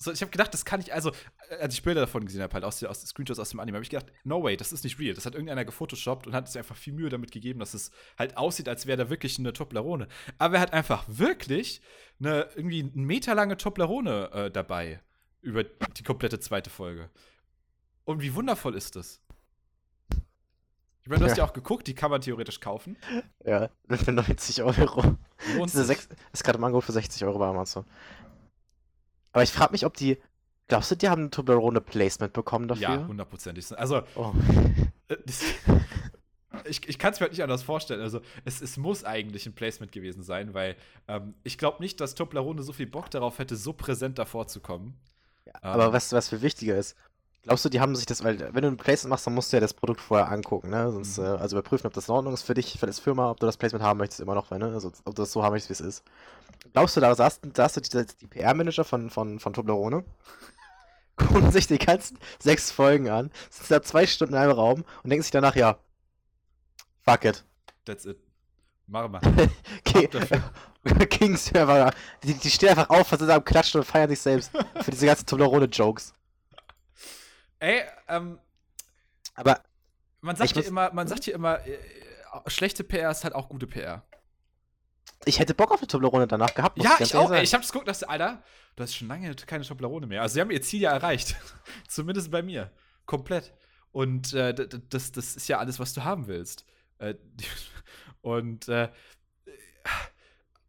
So, 0.00 0.12
ich 0.12 0.20
habe 0.20 0.30
gedacht, 0.30 0.54
das 0.54 0.64
kann 0.64 0.80
ich, 0.80 0.94
also, 0.94 1.10
äh, 1.50 1.56
als 1.56 1.74
ich 1.74 1.82
Bilder 1.82 2.02
davon 2.02 2.24
gesehen 2.24 2.42
habe, 2.42 2.54
halt 2.54 2.62
aus, 2.62 2.82
aus 2.84 3.02
Screenshots 3.02 3.40
aus 3.40 3.50
dem 3.50 3.58
Anime, 3.58 3.78
habe 3.78 3.82
ich 3.82 3.90
gedacht, 3.90 4.12
no 4.22 4.44
way, 4.44 4.56
das 4.56 4.72
ist 4.72 4.84
nicht 4.84 5.00
real. 5.00 5.14
Das 5.14 5.26
hat 5.26 5.34
irgendeiner 5.34 5.64
gefotoshoppt 5.64 6.28
und 6.28 6.34
hat 6.34 6.46
sich 6.46 6.56
einfach 6.56 6.76
viel 6.76 6.92
Mühe 6.92 7.08
damit 7.08 7.32
gegeben, 7.32 7.58
dass 7.58 7.74
es 7.74 7.90
halt 8.16 8.36
aussieht, 8.36 8.68
als 8.68 8.86
wäre 8.86 8.96
da 8.96 9.10
wirklich 9.10 9.38
eine 9.40 9.52
Toblerone. 9.52 10.06
Aber 10.38 10.56
er 10.56 10.60
hat 10.60 10.72
einfach 10.72 11.04
wirklich 11.08 11.82
eine 12.20 12.48
irgendwie 12.54 12.82
einen 12.82 13.04
Meter 13.04 13.34
lange 13.34 13.56
Toblerone 13.56 14.30
äh, 14.32 14.50
dabei 14.52 15.00
über 15.42 15.64
die 15.64 16.04
komplette 16.04 16.38
zweite 16.38 16.70
Folge. 16.70 17.10
Und 18.04 18.22
wie 18.22 18.34
wundervoll 18.34 18.76
ist 18.76 18.94
das? 18.94 19.20
Ich 21.08 21.10
meine, 21.10 21.20
du 21.20 21.30
hast 21.30 21.38
ja. 21.38 21.44
ja 21.44 21.48
auch 21.48 21.54
geguckt, 21.54 21.86
die 21.86 21.94
kann 21.94 22.10
man 22.10 22.20
theoretisch 22.20 22.60
kaufen. 22.60 22.98
Ja, 23.42 23.70
für 23.88 24.12
90 24.12 24.62
Euro. 24.62 25.16
Diese 25.64 25.82
sechs, 25.86 26.06
ist 26.34 26.44
gerade 26.44 26.58
im 26.58 26.64
Angebot 26.64 26.84
für 26.84 26.92
60 26.92 27.24
Euro 27.24 27.38
bei 27.38 27.46
Amazon. 27.46 27.86
Aber 29.32 29.42
ich 29.42 29.50
frage 29.50 29.72
mich, 29.72 29.86
ob 29.86 29.96
die. 29.96 30.18
Glaubst 30.66 30.90
du, 30.90 30.96
die 30.96 31.08
haben 31.08 31.24
ein 31.24 31.30
Toblerone 31.30 31.80
Placement 31.80 32.34
bekommen 32.34 32.68
dafür? 32.68 32.82
Ja, 32.82 33.06
hundertprozentig. 33.06 33.66
Also. 33.78 34.02
Oh. 34.16 34.34
Äh, 35.08 35.16
ich, 36.66 36.86
ich 36.86 36.98
kann 36.98 37.14
es 37.14 37.20
mir 37.20 37.24
halt 37.24 37.32
nicht 37.32 37.42
anders 37.42 37.62
vorstellen. 37.62 38.02
Also, 38.02 38.20
es, 38.44 38.60
es 38.60 38.76
muss 38.76 39.04
eigentlich 39.04 39.46
ein 39.46 39.54
Placement 39.54 39.92
gewesen 39.92 40.22
sein, 40.22 40.52
weil 40.52 40.76
ähm, 41.08 41.32
ich 41.42 41.56
glaube 41.56 41.82
nicht, 41.82 42.02
dass 42.02 42.16
Toblerone 42.16 42.62
so 42.62 42.74
viel 42.74 42.86
Bock 42.86 43.10
darauf 43.10 43.38
hätte, 43.38 43.56
so 43.56 43.72
präsent 43.72 44.18
davor 44.18 44.46
zu 44.46 44.60
kommen. 44.60 45.00
Ja, 45.46 45.54
ähm, 45.62 45.70
aber 45.70 45.94
was, 45.94 46.12
was 46.12 46.28
viel 46.28 46.42
wichtiger 46.42 46.76
ist, 46.76 46.98
Glaubst 47.44 47.64
du, 47.64 47.68
die 47.68 47.80
haben 47.80 47.94
sich 47.96 48.04
das, 48.04 48.24
weil 48.24 48.52
wenn 48.52 48.62
du 48.62 48.68
ein 48.68 48.76
Placement 48.76 49.10
machst, 49.10 49.26
dann 49.26 49.34
musst 49.34 49.52
du 49.52 49.56
ja 49.56 49.60
das 49.60 49.72
Produkt 49.72 50.00
vorher 50.00 50.30
angucken, 50.30 50.70
ne? 50.70 50.90
Sonst, 50.92 51.18
mhm. 51.18 51.24
äh, 51.24 51.28
also 51.28 51.56
überprüfen, 51.56 51.86
ob 51.86 51.94
das 51.94 52.08
in 52.08 52.14
Ordnung 52.14 52.34
ist 52.34 52.42
für 52.42 52.54
dich, 52.54 52.78
für 52.78 52.86
das 52.86 52.98
Firma, 52.98 53.30
ob 53.30 53.40
du 53.40 53.46
das 53.46 53.56
Placement 53.56 53.84
haben 53.84 53.98
möchtest, 53.98 54.20
immer 54.20 54.34
noch, 54.34 54.50
ne? 54.50 54.72
Also 54.72 54.92
ob 55.04 55.14
du 55.14 55.22
das 55.22 55.32
so 55.32 55.42
haben 55.42 55.52
möchtest, 55.52 55.70
wie 55.70 55.84
es 55.84 55.88
ist. 55.96 56.04
Glaubst 56.72 56.96
du, 56.96 57.00
da 57.00 57.14
saß, 57.14 57.40
da 57.42 57.68
du 57.68 57.80
die, 57.80 58.06
die 58.20 58.26
PR-Manager 58.26 58.84
von, 58.84 59.08
von, 59.08 59.38
von 59.38 59.52
Toblerone, 59.52 60.04
gucken 61.16 61.50
sich 61.50 61.66
die 61.66 61.78
ganzen 61.78 62.18
sechs 62.38 62.70
Folgen 62.70 63.08
an, 63.08 63.30
sitzen 63.50 63.72
da 63.72 63.82
zwei 63.82 64.06
Stunden 64.06 64.34
in 64.34 64.40
einem 64.40 64.52
Raum 64.52 64.84
und 65.02 65.10
denken 65.10 65.22
sich 65.22 65.32
danach, 65.32 65.56
ja, 65.56 65.78
fuck 67.04 67.24
it. 67.24 67.44
That's 67.84 68.04
it. 68.04 68.18
Machen 68.86 69.12
wir. 69.12 69.48
Kings, 71.08 71.52
die, 72.22 72.34
die 72.34 72.50
stehen 72.50 72.70
einfach 72.70 72.90
auf, 72.90 73.08
sind 73.08 73.30
am 73.30 73.44
Klatschen 73.44 73.80
und 73.80 73.86
feiern 73.86 74.08
sich 74.08 74.20
selbst 74.20 74.50
für 74.80 74.90
diese 74.90 75.06
ganzen 75.06 75.26
Toblerone-Jokes. 75.26 76.14
Ey, 77.60 77.82
ähm. 78.08 78.38
Aber. 79.34 79.62
Man 80.20 80.36
sagt 80.36 80.54
hier 80.54 80.66
immer, 80.66 80.92
man 80.92 81.06
sagt 81.06 81.24
hier 81.24 81.34
immer, 81.34 81.64
äh, 81.66 81.78
schlechte 82.48 82.82
PR 82.82 83.10
ist 83.10 83.24
halt 83.24 83.34
auch 83.34 83.48
gute 83.48 83.66
PR. 83.66 84.04
Ich 85.24 85.38
hätte 85.38 85.54
Bock 85.54 85.72
auf 85.72 85.80
eine 85.80 85.88
Toblerone 85.88 86.26
danach 86.26 86.54
gehabt. 86.54 86.82
Ja, 86.82 86.96
ich 87.00 87.14
auch. 87.14 87.30
Ey, 87.30 87.42
ich 87.42 87.54
hab's 87.54 87.72
geguckt, 87.72 87.88
dass, 87.88 88.02
Alter, 88.02 88.42
du 88.76 88.82
hast 88.82 88.94
schon 88.94 89.08
lange 89.08 89.34
keine 89.34 89.64
Toblerone 89.64 90.06
mehr. 90.06 90.22
Also, 90.22 90.34
sie 90.34 90.40
haben 90.40 90.50
ihr 90.50 90.62
Ziel 90.62 90.80
ja 90.80 90.92
erreicht. 90.92 91.36
Zumindest 91.88 92.30
bei 92.30 92.42
mir. 92.42 92.70
Komplett. 93.06 93.52
Und 93.92 94.32
äh, 94.34 94.54
das, 94.54 95.12
das 95.12 95.36
ist 95.36 95.48
ja 95.48 95.58
alles, 95.58 95.78
was 95.78 95.92
du 95.92 96.04
haben 96.04 96.26
willst. 96.26 96.64
Äh, 96.98 97.14
und 98.20 98.68
äh, 98.68 98.90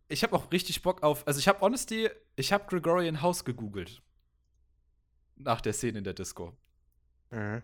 ich 0.07 0.23
habe 0.23 0.35
auch 0.35 0.51
richtig 0.51 0.81
Bock 0.81 1.03
auf. 1.03 1.27
Also, 1.27 1.39
ich 1.39 1.47
habe 1.47 1.61
Honesty, 1.61 2.09
ich 2.35 2.51
habe 2.51 2.65
Gregorian 2.67 3.21
House 3.21 3.45
gegoogelt. 3.45 4.01
Nach 5.35 5.61
der 5.61 5.73
Szene 5.73 5.99
in 5.99 6.03
der 6.03 6.13
Disco. 6.13 6.57
Mhm. 7.31 7.61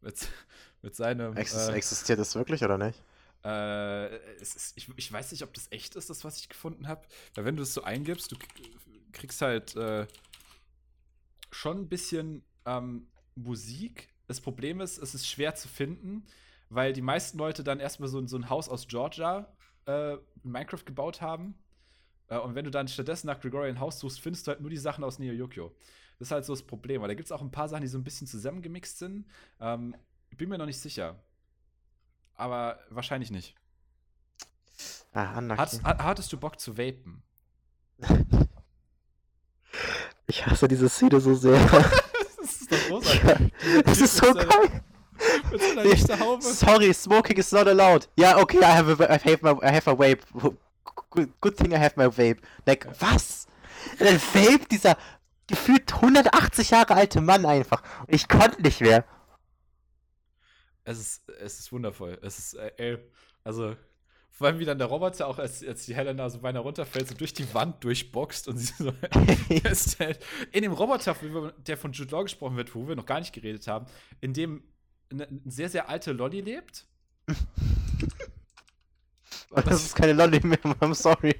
Mit, 0.00 0.28
mit 0.82 0.94
seinem. 0.96 1.36
Ex 1.36 1.54
äh, 1.54 1.72
existiert 1.72 2.18
das 2.18 2.34
wirklich 2.34 2.62
oder 2.64 2.78
nicht? 2.78 3.00
Äh, 3.44 4.36
ist, 4.36 4.72
ich, 4.76 4.88
ich, 4.96 5.12
weiß 5.12 5.32
nicht, 5.32 5.42
ob 5.42 5.52
das 5.54 5.66
echt 5.70 5.96
ist, 5.96 6.10
das, 6.10 6.24
was 6.24 6.38
ich 6.38 6.48
gefunden 6.48 6.86
habe. 6.86 7.02
Weil 7.34 7.44
wenn 7.44 7.56
du 7.56 7.62
es 7.62 7.74
so 7.74 7.82
eingibst, 7.82 8.30
du 8.30 8.36
kriegst 9.12 9.42
halt 9.42 9.74
äh, 9.76 10.06
schon 11.50 11.78
ein 11.78 11.88
bisschen 11.88 12.44
ähm, 12.66 13.08
Musik. 13.34 14.08
Das 14.28 14.40
Problem 14.40 14.80
ist, 14.80 14.98
es 14.98 15.14
ist 15.14 15.26
schwer 15.26 15.54
zu 15.54 15.68
finden, 15.68 16.24
weil 16.68 16.92
die 16.92 17.02
meisten 17.02 17.38
Leute 17.38 17.64
dann 17.64 17.80
erstmal 17.80 18.08
so, 18.08 18.24
so 18.26 18.36
ein 18.36 18.48
Haus 18.48 18.68
aus 18.68 18.86
Georgia 18.86 19.52
äh, 19.86 20.14
in 20.14 20.50
Minecraft 20.50 20.84
gebaut 20.84 21.20
haben. 21.20 21.54
Äh, 22.28 22.38
und 22.38 22.54
wenn 22.54 22.64
du 22.64 22.70
dann 22.70 22.88
stattdessen 22.88 23.26
nach 23.26 23.40
Gregorian 23.40 23.80
House 23.80 23.98
suchst, 23.98 24.20
findest 24.20 24.46
du 24.46 24.52
halt 24.52 24.60
nur 24.60 24.70
die 24.70 24.76
Sachen 24.76 25.02
aus 25.04 25.18
Neo 25.18 25.32
Yokio. 25.32 25.74
Das 26.22 26.28
ist 26.28 26.32
halt 26.32 26.44
so 26.44 26.52
das 26.52 26.62
Problem. 26.62 27.02
Weil 27.02 27.08
da 27.08 27.14
gibt 27.14 27.26
es 27.26 27.32
auch 27.32 27.42
ein 27.42 27.50
paar 27.50 27.68
Sachen, 27.68 27.80
die 27.80 27.88
so 27.88 27.98
ein 27.98 28.04
bisschen 28.04 28.28
zusammengemixt 28.28 28.96
sind. 28.96 29.26
Ähm, 29.60 29.96
bin 30.36 30.48
mir 30.48 30.56
noch 30.56 30.66
nicht 30.66 30.78
sicher. 30.78 31.16
Aber 32.36 32.78
wahrscheinlich 32.90 33.32
nicht. 33.32 33.56
Ah, 35.12 35.34
Hat, 35.34 35.82
hattest 35.82 36.32
du 36.32 36.36
Bock 36.38 36.60
zu 36.60 36.78
vapen? 36.78 37.24
Ich 40.26 40.46
hasse 40.46 40.68
diese 40.68 40.88
Szene 40.88 41.20
so 41.20 41.34
sehr. 41.34 41.58
das 42.40 42.60
ist 42.60 42.72
doch 42.72 42.78
großartig. 42.86 43.52
Das 43.84 44.00
ist 44.00 44.16
so 44.16 44.32
geil. 44.32 44.82
Mit 45.50 45.98
seiner. 45.98 46.40
Sorry, 46.40 46.94
smoking 46.94 47.36
is 47.36 47.50
not 47.50 47.66
allowed. 47.66 48.08
Ja, 48.16 48.30
yeah, 48.30 48.40
okay, 48.40 48.58
I 48.58 48.76
have 48.76 48.88
a, 48.88 49.12
I 49.12 49.18
have, 49.18 49.42
my, 49.42 49.50
I 49.60 49.74
have 49.74 49.90
a 49.90 49.94
vape. 49.94 50.22
Good, 51.10 51.30
good 51.40 51.56
thing 51.56 51.72
I 51.72 51.78
have 51.78 51.96
my 51.96 52.06
vape. 52.06 52.40
Like, 52.64 52.86
was? 53.00 53.46
Ein 53.98 54.20
Vape, 54.20 54.68
dieser 54.70 54.96
gefühlt 55.52 55.92
180 55.92 56.70
Jahre 56.70 56.94
alte 56.94 57.20
Mann 57.20 57.44
einfach. 57.44 57.82
Ich 58.08 58.26
konnte 58.26 58.62
nicht 58.62 58.80
mehr. 58.80 59.04
Es 60.84 60.98
ist, 60.98 61.28
es 61.28 61.60
ist 61.60 61.70
wundervoll. 61.70 62.18
Es 62.22 62.38
ist, 62.38 62.54
äh, 62.54 62.72
ey, 62.78 62.98
also, 63.44 63.76
vor 64.30 64.46
allem 64.46 64.58
wie 64.58 64.64
dann 64.64 64.78
der 64.78 64.86
Roboter 64.86 65.28
auch, 65.28 65.38
als, 65.38 65.62
als 65.62 65.84
die 65.84 65.94
Helena 65.94 66.30
so 66.30 66.38
beinahe 66.38 66.62
runterfällt, 66.62 67.06
so 67.06 67.14
durch 67.14 67.34
die 67.34 67.52
Wand 67.52 67.84
durchboxt 67.84 68.48
und 68.48 68.56
sie 68.56 68.72
so. 68.72 68.88
In 70.52 70.62
dem 70.62 70.72
Roboter, 70.72 71.14
der 71.66 71.76
von 71.76 71.92
Jude 71.92 72.10
Law 72.10 72.22
gesprochen 72.22 72.56
wird, 72.56 72.74
wo 72.74 72.88
wir 72.88 72.96
noch 72.96 73.06
gar 73.06 73.20
nicht 73.20 73.34
geredet 73.34 73.68
haben, 73.68 73.84
in 74.22 74.32
dem 74.32 74.64
eine, 75.10 75.28
eine 75.28 75.40
sehr, 75.44 75.68
sehr 75.68 75.90
alte 75.90 76.12
Lolly 76.12 76.40
lebt. 76.40 76.86
das 79.50 79.84
ist 79.84 79.94
keine 79.94 80.14
Lolly 80.14 80.40
mehr, 80.40 80.62
I'm 80.62 80.94
sorry. 80.94 81.34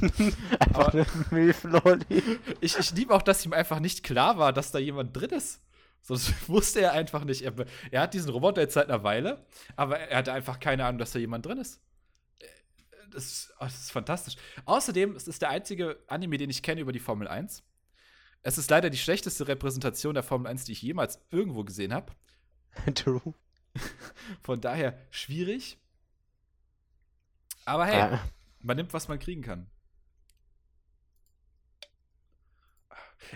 einfach 0.58 0.92
eine 0.92 1.06
Milflolli. 1.30 2.38
Ich, 2.60 2.78
ich 2.78 2.90
liebe 2.92 3.14
auch, 3.14 3.22
dass 3.22 3.44
ihm 3.44 3.52
einfach 3.52 3.80
nicht 3.80 4.02
klar 4.02 4.38
war, 4.38 4.52
dass 4.52 4.72
da 4.72 4.78
jemand 4.78 5.16
drin 5.16 5.30
ist. 5.30 5.62
Sonst 6.02 6.32
wusste 6.48 6.80
er 6.80 6.92
einfach 6.92 7.24
nicht. 7.24 7.42
Er, 7.42 7.54
er, 7.90 8.02
hat 8.02 8.14
diesen 8.14 8.30
Roboter 8.30 8.60
jetzt 8.60 8.74
seit 8.74 8.88
einer 8.88 9.02
Weile, 9.02 9.44
aber 9.76 9.98
er 9.98 10.18
hatte 10.18 10.32
einfach 10.32 10.60
keine 10.60 10.84
Ahnung, 10.84 10.98
dass 10.98 11.12
da 11.12 11.18
jemand 11.18 11.46
drin 11.46 11.58
ist. 11.58 11.80
Das, 13.10 13.52
oh, 13.58 13.64
das 13.64 13.74
ist 13.74 13.92
fantastisch. 13.92 14.36
Außerdem, 14.64 15.14
es 15.16 15.28
ist 15.28 15.40
der 15.40 15.50
einzige 15.50 15.98
Anime, 16.08 16.36
den 16.36 16.50
ich 16.50 16.62
kenne 16.62 16.80
über 16.80 16.92
die 16.92 16.98
Formel 16.98 17.28
1. 17.28 17.62
Es 18.42 18.58
ist 18.58 18.70
leider 18.70 18.90
die 18.90 18.98
schlechteste 18.98 19.48
Repräsentation 19.48 20.14
der 20.14 20.22
Formel 20.22 20.48
1, 20.48 20.64
die 20.64 20.72
ich 20.72 20.82
jemals 20.82 21.20
irgendwo 21.30 21.64
gesehen 21.64 21.94
habe. 21.94 22.12
True. 22.94 23.34
Von 24.42 24.60
daher 24.60 24.98
schwierig. 25.10 25.78
Aber 27.64 27.86
hey, 27.86 27.98
ja. 27.98 28.20
man 28.60 28.76
nimmt, 28.76 28.92
was 28.92 29.08
man 29.08 29.18
kriegen 29.18 29.42
kann. 29.42 29.70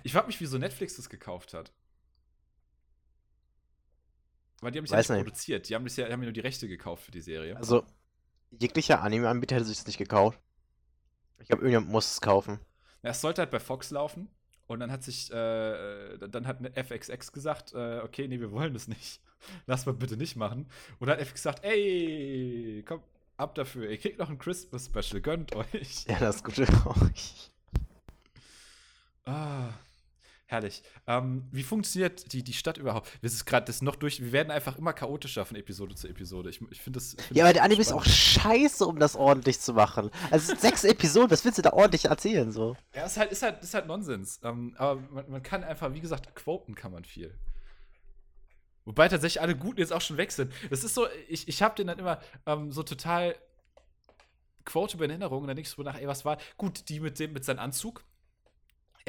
Ich 0.09 0.13
frage 0.13 0.29
mich, 0.29 0.41
wieso 0.41 0.57
Netflix 0.57 0.97
das 0.97 1.11
gekauft 1.11 1.53
hat. 1.53 1.71
Weil 4.63 4.71
die 4.71 4.79
haben 4.79 4.87
es 4.87 4.91
ja 4.91 4.97
nicht, 4.97 5.11
nicht 5.11 5.19
produziert. 5.19 5.69
Die 5.69 5.75
haben, 5.75 5.87
ja, 5.87 6.05
haben 6.05 6.23
ja 6.23 6.29
nur 6.29 6.33
die 6.33 6.41
Rechte 6.41 6.67
gekauft 6.67 7.05
für 7.05 7.11
die 7.11 7.21
Serie. 7.21 7.55
Also, 7.59 7.85
jeglicher 8.59 9.03
Anime-Anbieter 9.03 9.57
hätte 9.57 9.67
sich 9.67 9.77
das 9.77 9.87
nicht 9.87 9.99
gekauft. 9.99 10.41
Ich 11.41 11.49
glaube, 11.49 11.61
irgendjemand 11.61 11.93
muss 11.93 12.11
es 12.11 12.23
kaufen. 12.23 12.59
Ja, 13.03 13.11
es 13.11 13.21
sollte 13.21 13.43
halt 13.43 13.51
bei 13.51 13.61
Fox 13.61 13.91
laufen. 13.91 14.31
Und 14.67 14.81
dann 14.81 14.91
hat 14.91 15.03
sich, 15.03 15.31
äh, 15.31 16.17
dann 16.17 16.47
hat 16.47 16.61
eine 16.61 16.73
FXX 16.73 17.31
gesagt, 17.31 17.75
äh, 17.75 18.01
okay, 18.03 18.29
nee, 18.29 18.41
wir 18.41 18.51
wollen 18.51 18.73
das 18.73 18.89
nicht. 18.89 19.21
Lass 19.67 19.85
mal 19.85 19.93
bitte 19.93 20.17
nicht 20.17 20.37
machen. 20.37 20.71
Und 21.01 21.09
dann 21.09 21.19
hat 21.19 21.21
FX 21.21 21.35
gesagt, 21.35 21.65
ey, 21.65 22.83
komm, 22.89 23.03
ab 23.37 23.55
dafür. 23.57 23.91
Ihr 23.91 23.99
kriegt 23.99 24.19
noch 24.19 24.31
ein 24.31 24.39
Christmas-Special, 24.39 25.21
gönnt 25.21 25.55
euch. 25.55 26.07
Ja, 26.07 26.19
das 26.19 26.43
Gute 26.43 26.65
für 26.65 26.97
euch. 27.03 27.51
Ah, 29.27 29.75
herrlich. 30.49 30.83
Ähm, 31.07 31.47
wie 31.53 31.63
funktioniert 31.63 32.33
die, 32.33 32.43
die 32.43 32.55
Stadt 32.55 32.79
überhaupt? 32.79 33.11
Wir 33.21 33.29
sind 33.29 33.45
gerade 33.45 33.67
das 33.67 33.83
noch 33.83 33.97
durch. 33.97 34.21
Wir 34.21 34.33
werden 34.33 34.51
einfach 34.51 34.79
immer 34.79 34.95
chaotischer 34.95 35.45
von 35.45 35.57
Episode 35.57 35.95
zu 35.95 36.09
Episode. 36.09 36.49
Ich, 36.49 36.61
ich 36.71 36.81
finde 36.81 36.99
das. 36.99 37.11
Find 37.11 37.37
ja, 37.37 37.45
aber 37.45 37.53
der 37.53 37.63
Anime 37.63 37.83
ist 37.83 37.93
auch 37.93 38.05
scheiße, 38.05 38.85
um 38.87 38.99
das 38.99 39.15
ordentlich 39.15 39.61
zu 39.61 39.75
machen. 39.75 40.11
Also 40.31 40.55
sechs 40.57 40.85
Episoden, 40.85 41.31
was 41.31 41.45
willst 41.45 41.59
du 41.59 41.63
da 41.63 41.75
ordentlich 41.75 42.07
erzählen 42.07 42.51
so? 42.51 42.77
Ja, 42.95 43.05
ist 43.05 43.19
halt, 43.19 43.31
ist 43.31 43.43
halt, 43.43 43.63
ist 43.63 43.75
halt 43.75 43.87
Nonsens. 43.87 44.41
Ähm, 44.43 44.75
aber 44.79 45.01
man, 45.11 45.31
man, 45.31 45.43
kann 45.43 45.63
einfach, 45.63 45.93
wie 45.93 46.01
gesagt, 46.01 46.35
quoten 46.35 46.75
kann 46.75 46.93
man 46.93 47.05
viel. 47.05 47.35
Wobei 48.87 49.09
tatsächlich 49.09 49.43
alle 49.43 49.55
Guten 49.55 49.81
jetzt 49.81 49.93
auch 49.93 50.01
schon 50.01 50.17
weg 50.17 50.33
sind. 50.33 50.51
Das 50.71 50.83
ist 50.83 50.95
so, 50.95 51.07
ich, 51.29 51.47
ich 51.47 51.63
habe 51.63 51.75
den 51.75 51.89
dann 51.89 51.99
immer 51.99 52.21
ähm, 52.47 52.73
so 52.73 52.83
total 52.83 53.37
quotable 54.65 55.05
in 55.05 55.11
Erinnerung 55.11 55.43
und 55.43 55.49
dann 55.49 55.57
denkst 55.57 55.77
du 55.77 55.83
nach, 55.83 55.99
ey, 55.99 56.07
was 56.07 56.25
war? 56.25 56.39
Gut, 56.57 56.89
die 56.89 57.01
mit 57.01 57.19
dem, 57.19 57.35
mit 57.35 57.45
seinem 57.45 57.59
Anzug 57.59 58.03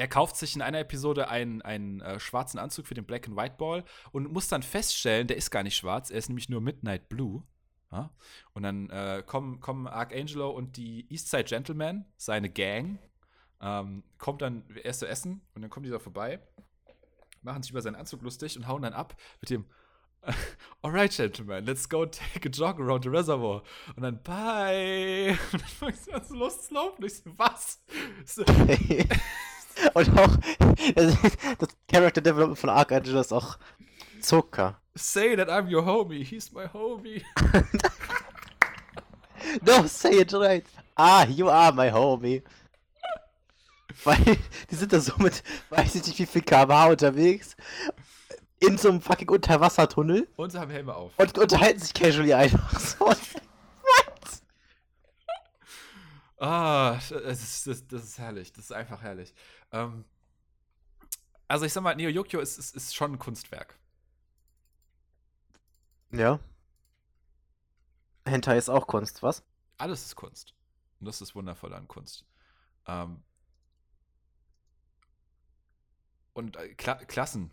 er 0.00 0.08
kauft 0.08 0.36
sich 0.36 0.56
in 0.56 0.62
einer 0.62 0.78
Episode 0.78 1.28
einen, 1.28 1.60
einen 1.60 2.00
äh, 2.00 2.18
schwarzen 2.18 2.58
Anzug 2.58 2.86
für 2.86 2.94
den 2.94 3.04
Black 3.04 3.28
and 3.28 3.36
White 3.36 3.56
Ball 3.58 3.84
und 4.12 4.32
muss 4.32 4.48
dann 4.48 4.62
feststellen, 4.62 5.26
der 5.26 5.36
ist 5.36 5.50
gar 5.50 5.62
nicht 5.62 5.76
schwarz, 5.76 6.10
er 6.10 6.16
ist 6.16 6.30
nämlich 6.30 6.48
nur 6.48 6.62
Midnight 6.62 7.10
Blue. 7.10 7.42
Ja? 7.92 8.10
Und 8.54 8.62
dann 8.62 8.88
äh, 8.88 9.22
kommen, 9.26 9.60
kommen 9.60 9.86
Archangelo 9.86 10.48
und 10.52 10.78
die 10.78 11.06
Eastside 11.12 11.44
Gentlemen, 11.44 12.06
seine 12.16 12.48
Gang, 12.48 12.98
ähm, 13.60 14.02
kommt 14.16 14.40
dann 14.40 14.64
erst 14.82 15.00
zu 15.00 15.06
essen 15.06 15.42
und 15.54 15.60
dann 15.60 15.70
kommen 15.70 15.84
die 15.84 15.90
da 15.90 15.98
vorbei, 15.98 16.40
machen 17.42 17.62
sich 17.62 17.70
über 17.70 17.82
seinen 17.82 17.96
Anzug 17.96 18.22
lustig 18.22 18.56
und 18.56 18.66
hauen 18.66 18.80
dann 18.80 18.94
ab 18.94 19.14
mit 19.42 19.50
dem 19.50 19.66
Alright, 20.82 21.14
Gentlemen, 21.14 21.66
let's 21.66 21.86
go 21.86 22.06
take 22.06 22.46
a 22.46 22.50
jog 22.50 22.80
around 22.80 23.04
the 23.04 23.10
reservoir. 23.10 23.62
Und 23.96 24.02
dann 24.02 24.22
bye. 24.22 25.38
Und 25.52 25.60
dann 25.60 25.68
fängt 25.68 25.96
sie 25.96 26.12
an 26.12 26.24
zu 26.24 26.34
laufen. 26.74 27.04
Ich 27.04 27.22
so, 27.22 27.38
was? 27.38 27.82
So, 28.24 28.44
Und 29.94 30.18
auch 30.18 30.36
das, 30.94 31.16
das 31.58 31.68
Character 31.90 32.20
Development 32.20 32.58
von 32.58 32.70
Archangel 32.70 33.16
ist 33.16 33.32
auch 33.32 33.58
Zucker. 34.20 34.80
say 34.94 35.34
that 35.36 35.48
I'm 35.48 35.68
your 35.72 35.84
homie. 35.84 36.22
He's 36.24 36.52
my 36.52 36.66
homie. 36.72 37.22
No, 39.64 39.86
say 39.86 40.20
it 40.20 40.32
right. 40.34 40.64
Ah, 40.96 41.24
you 41.24 41.48
are 41.48 41.72
my 41.72 41.90
homie. 41.90 42.42
Weil 44.04 44.36
die 44.70 44.74
sind 44.74 44.92
da 44.92 45.00
so 45.00 45.12
mit, 45.18 45.42
weiß 45.70 45.94
ich 45.96 46.06
nicht 46.06 46.18
wie 46.18 46.26
viel 46.26 46.42
kmh 46.42 46.86
unterwegs, 46.90 47.56
in 48.60 48.76
so 48.78 48.88
einem 48.90 49.00
fucking 49.00 49.28
Unterwassertunnel 49.28 50.28
Und 50.36 50.52
sie 50.52 50.58
haben 50.60 50.70
Helme 50.70 50.94
auf. 50.94 51.12
und 51.16 51.38
unterhalten 51.38 51.80
sich 51.80 51.92
casually 51.94 52.32
einfach 52.34 52.78
so. 52.78 53.06
What? 53.06 53.18
Ah, 56.40 56.94
das 56.94 57.10
ist, 57.42 57.66
das, 57.66 57.86
das 57.86 58.02
ist 58.02 58.18
herrlich. 58.18 58.50
Das 58.52 58.64
ist 58.64 58.72
einfach 58.72 59.02
herrlich. 59.02 59.34
Ähm, 59.72 60.06
also 61.46 61.66
ich 61.66 61.72
sag 61.72 61.82
mal, 61.82 61.94
Neo 61.94 62.08
Yokio 62.08 62.40
ist, 62.40 62.58
ist, 62.58 62.74
ist 62.74 62.94
schon 62.94 63.12
ein 63.12 63.18
Kunstwerk. 63.18 63.78
Ja. 66.12 66.40
Hentai 68.24 68.56
ist 68.56 68.70
auch 68.70 68.86
Kunst, 68.86 69.22
was? 69.22 69.44
Alles 69.76 70.04
ist 70.04 70.16
Kunst. 70.16 70.54
Und 70.98 71.06
das 71.06 71.20
ist 71.20 71.34
wundervoll 71.34 71.74
an 71.74 71.86
Kunst. 71.88 72.24
Ähm, 72.86 73.22
und 76.32 76.56
äh, 76.56 76.74
Kla 76.74 76.94
Klassen. 77.04 77.50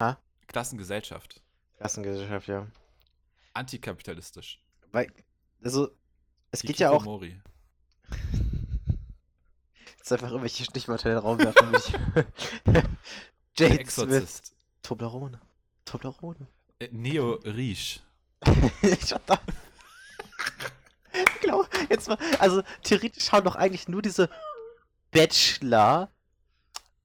Ha? 0.00 0.18
Klassengesellschaft. 0.46 1.42
Klassengesellschaft, 1.78 2.46
ja. 2.46 2.66
Antikapitalistisch. 3.54 4.62
Weil, 4.92 5.12
also, 5.64 5.90
es 6.50 6.62
geht 6.62 6.78
ja 6.78 6.90
auch. 6.90 7.04
Mori. 7.04 7.40
Jetzt 9.98 10.12
einfach 10.12 10.28
irgendwelche 10.30 10.64
Stichworte 10.64 11.08
in 11.08 11.14
den 11.16 11.22
Raum 11.22 11.38
werfen. 11.38 11.74
ich- 11.74 11.92
Jade 13.56 13.74
Smith. 13.74 13.80
Exorzist. 13.80 14.52
Toblerone. 14.82 15.40
Toblerone. 15.84 16.46
Äh, 16.78 16.88
Neo 16.92 17.34
Riech. 17.44 18.02
Shut 19.06 19.20
up. 19.30 19.42
Ich 21.12 21.40
glaube, 21.40 21.68
jetzt 21.90 22.08
mal, 22.08 22.16
also 22.38 22.62
theoretisch 22.82 23.30
haben 23.32 23.44
doch 23.44 23.56
eigentlich 23.56 23.88
nur 23.88 24.00
diese 24.00 24.30
Bachelor 25.10 26.08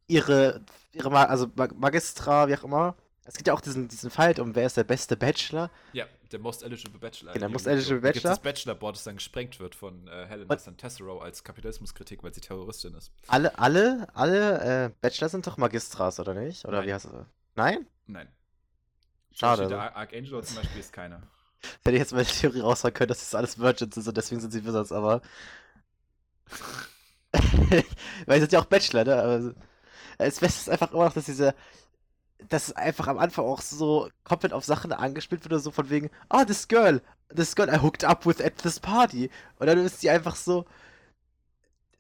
ihre, 0.08 0.64
ihre 0.94 1.28
also 1.28 1.48
Ma- 1.56 1.68
Magistra, 1.76 2.48
wie 2.48 2.56
auch 2.56 2.64
immer. 2.64 2.96
Es 3.26 3.34
gibt 3.36 3.48
ja 3.48 3.54
auch 3.54 3.62
diesen, 3.62 3.88
diesen 3.88 4.12
Fight 4.12 4.40
um, 4.40 4.54
wer 4.56 4.68
ist 4.68 4.78
der 4.78 4.84
beste 4.84 5.18
Bachelor. 5.18 5.72
Ja, 5.94 6.06
der 6.36 6.42
Most 6.42 6.64
Eligible 6.64 7.00
Bachelor. 7.00 7.34
Genau, 7.34 7.50
Most. 7.50 7.66
Eligible 7.66 8.02
Da 8.02 8.08
Bachelor. 8.10 8.30
das 8.32 8.40
Bachelor-Board, 8.40 8.96
das 8.98 9.04
dann 9.06 9.16
gesprengt 9.16 9.60
wird 9.60 9.74
von 9.74 10.08
äh, 10.08 10.26
Helen 10.28 10.48
Und- 10.50 10.66
Van 10.68 10.76
Tesserow 10.78 11.22
als 11.22 11.44
Kapitalismuskritik, 11.44 12.24
weil 12.24 12.34
sie 12.34 12.42
Terroristin 12.42 12.94
ist. 12.94 13.12
Alle, 13.28 13.58
alle, 13.58 14.08
alle 14.14 14.86
äh, 14.86 14.90
Bachelor 15.02 15.30
sind 15.30 15.48
doch 15.48 15.58
Magistras, 15.58 16.20
oder 16.20 16.34
nicht? 16.34 16.66
Oder 16.66 16.80
Nein. 16.80 16.88
wie 16.88 16.94
heißt 16.94 17.06
das? 17.06 17.14
Nein? 17.56 17.88
Nein. 18.08 18.28
Schade, 19.32 19.64
also. 19.64 19.70
Der 19.76 19.82
Ar- 19.82 19.96
Archangel 19.96 20.44
zum 20.44 20.58
Beispiel 20.58 20.80
ist 20.80 20.92
keiner. 20.94 21.22
Hätte 21.84 21.92
ich 21.98 22.00
jetzt 22.00 22.12
die 22.12 22.24
Theorie 22.42 22.60
raushauen 22.60 22.94
können, 22.94 23.08
dass 23.10 23.20
das 23.20 23.34
alles 23.34 23.58
Virgins 23.58 23.96
sind 23.96 24.08
und 24.08 24.16
deswegen 24.18 24.42
sind 24.42 24.52
sie 24.52 24.66
Wizards, 24.66 24.92
aber. 24.92 25.22
Weil 28.26 28.36
sie 28.36 28.42
sind 28.42 28.52
ja 28.54 28.60
auch 28.60 28.66
Bachelor, 28.66 29.04
ne? 29.04 29.16
Aber 29.22 29.54
das 30.18 30.40
Beste 30.40 30.60
ist 30.62 30.70
einfach 30.70 30.92
immer 30.94 31.06
noch, 31.06 31.14
dass 31.14 31.26
diese. 31.26 31.54
Dass 32.50 32.68
es 32.70 32.76
einfach 32.76 33.08
am 33.08 33.18
Anfang 33.18 33.46
auch 33.46 33.62
so 33.62 34.10
komplett 34.24 34.54
auf 34.54 34.66
Sachen 34.66 34.92
angespielt 34.92 35.44
wird 35.44 35.54
oder 35.54 35.60
so 35.60 35.72
von 35.72 35.90
wegen, 35.90 36.10
ah, 36.30 36.46
this 36.46 36.68
girl, 36.68 37.02
this 37.36 37.56
girl 37.56 37.70
I 37.70 37.82
hooked 37.82 38.04
up 38.04 38.26
with 38.26 38.42
at 38.42 38.58
this 38.58 38.80
party. 38.80 39.30
Und 39.60 39.68
dann 39.68 39.80
ist 39.80 40.02
sie 40.02 40.10
einfach 40.10 40.36
so. 40.36 40.66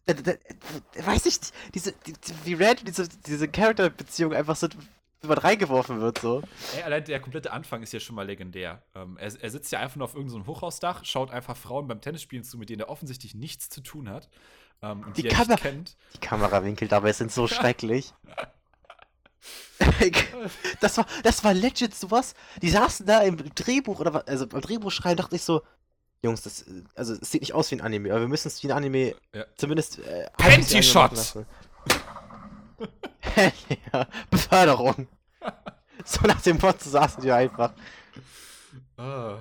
Da, 0.05 0.13
da, 0.13 0.33
da, 0.33 1.05
weiß 1.07 1.25
ich, 1.25 1.41
nicht, 1.41 1.53
diese, 1.73 1.91
die, 2.05 2.13
die, 2.13 2.33
wie 2.43 2.53
random 2.53 2.85
diese, 2.85 3.09
diese 3.09 3.47
Charakterbeziehung 3.47 4.33
einfach 4.33 4.55
so, 4.55 4.67
man 5.27 5.37
reingeworfen 5.37 6.01
wird, 6.01 6.19
so. 6.19 6.41
Ey, 6.75 6.83
allein 6.83 7.03
der 7.03 7.19
komplette 7.19 7.51
Anfang 7.51 7.81
ist 7.81 7.93
ja 7.93 7.99
schon 7.99 8.15
mal 8.15 8.25
legendär. 8.25 8.83
Ähm, 8.95 9.17
er, 9.17 9.31
er 9.41 9.49
sitzt 9.49 9.71
ja 9.71 9.79
einfach 9.79 9.95
nur 9.97 10.05
auf 10.05 10.15
irgendeinem 10.15 10.47
Hochhausdach, 10.47 11.03
schaut 11.05 11.31
einfach 11.31 11.57
Frauen 11.57 11.87
beim 11.87 12.01
Tennisspielen 12.01 12.43
zu, 12.43 12.57
mit 12.57 12.69
denen 12.69 12.81
er 12.81 12.89
offensichtlich 12.89 13.35
nichts 13.35 13.69
zu 13.69 13.81
tun 13.81 14.09
hat. 14.09 14.29
Ähm, 14.81 15.03
und 15.03 15.17
Die 15.17 15.23
die, 15.23 15.29
kennt. 15.29 15.97
Die 16.13 16.19
Kamerawinkel 16.19 16.87
dabei 16.87 17.11
sind 17.13 17.31
so 17.31 17.47
schrecklich. 17.47 18.13
Das 20.79 20.97
war, 20.97 21.05
das 21.23 21.43
war 21.43 21.53
legit 21.53 21.93
sowas. 21.95 22.33
Die 22.61 22.69
saßen 22.69 23.05
da 23.05 23.21
im 23.21 23.37
Drehbuch 23.55 23.99
oder 23.99 24.13
was, 24.13 24.27
also 24.27 24.47
beim 24.47 24.61
Drehbuch 24.61 24.91
schreien, 24.91 25.17
dachte 25.17 25.35
ich 25.35 25.43
so, 25.43 25.61
Jungs, 26.23 26.41
das, 26.41 26.65
also 26.95 27.13
es 27.13 27.29
sieht 27.31 27.41
nicht 27.41 27.53
aus 27.53 27.69
wie 27.71 27.75
ein 27.75 27.81
Anime, 27.81 28.11
aber 28.11 28.21
wir 28.21 28.27
müssen 28.27 28.47
es 28.47 28.63
wie 28.63 28.67
ein 28.67 28.77
Anime 28.77 29.15
Ja. 29.33 29.45
zumindest 29.55 29.99
äh, 29.99 30.27
Panty 30.37 30.81
Shot! 30.81 31.11
ja, 33.93 34.07
Beförderung. 34.29 35.07
so 36.05 36.25
nach 36.25 36.41
dem 36.41 36.57
Motto 36.57 36.89
saßen 36.89 37.21
die 37.21 37.31
einfach. 37.31 37.73
Ah. 38.97 39.39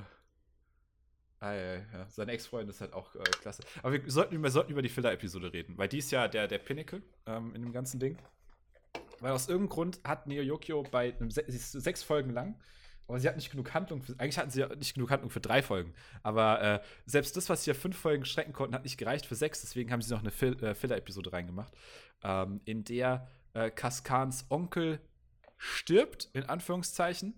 Ah, 1.41 1.53
ja, 1.53 1.75
ja. 1.75 2.07
Seine 2.09 2.33
Ex-Freundin 2.33 2.71
ist 2.71 2.81
halt 2.81 2.93
auch 2.93 3.15
äh, 3.15 3.23
klasse. 3.41 3.63
Aber 3.83 3.93
wir 3.93 4.11
sollten, 4.11 4.43
wir 4.43 4.51
sollten 4.51 4.73
über 4.73 4.83
die 4.83 4.89
Filler-Episode 4.89 5.53
reden, 5.53 5.77
weil 5.77 5.89
die 5.89 5.99
ist 5.99 6.11
ja 6.11 6.27
der, 6.27 6.49
der 6.49 6.59
Pinnacle 6.59 7.03
ähm, 7.27 7.55
in 7.55 7.63
dem 7.63 7.73
ganzen 7.73 8.01
Ding. 8.01 8.17
Weil 9.21 9.33
aus 9.33 9.49
irgendeinem 9.49 9.71
Grund 9.71 10.01
hat 10.05 10.27
Neo 10.27 10.43
Yokio 10.43 10.83
bei 10.83 11.15
einem, 11.15 11.31
sie 11.31 11.41
ist 11.43 11.73
sechs 11.73 12.03
Folgen 12.03 12.31
lang, 12.31 12.57
aber 13.07 13.21
sie 13.21 13.29
hat 13.29 13.37
nicht 13.37 13.51
genug 13.51 13.75
Handlung. 13.75 14.03
Für, 14.03 14.13
eigentlich 14.19 14.39
hatten 14.39 14.51
sie 14.51 14.61
ja 14.61 14.75
nicht 14.75 14.95
genug 14.95 15.11
Handlung 15.11 15.31
für 15.31 15.41
drei 15.41 15.63
Folgen. 15.63 15.95
Aber 16.23 16.61
äh, 16.63 16.81
selbst 17.07 17.37
das, 17.37 17.49
was 17.49 17.65
sie 17.65 17.71
ja 17.71 17.75
fünf 17.75 17.97
Folgen 17.97 18.25
strecken 18.25 18.53
konnten, 18.53 18.75
hat 18.75 18.85
nicht 18.85 18.99
gereicht 18.99 19.27
für 19.27 19.35
sechs. 19.35 19.61
Deswegen 19.61 19.93
haben 19.93 20.03
sie 20.03 20.13
noch 20.13 20.21
eine 20.21 20.31
Fill, 20.31 20.63
äh, 20.63 20.75
Filler-Episode 20.75 21.33
reingemacht, 21.33 21.73
ähm, 22.23 22.61
in 22.65 22.85
der 22.85 23.29
äh, 23.53 23.71
Kaskans 23.71 24.47
Onkel 24.49 25.01
stirbt, 25.59 26.31
in 26.33 26.45
Anführungszeichen. 26.45 27.35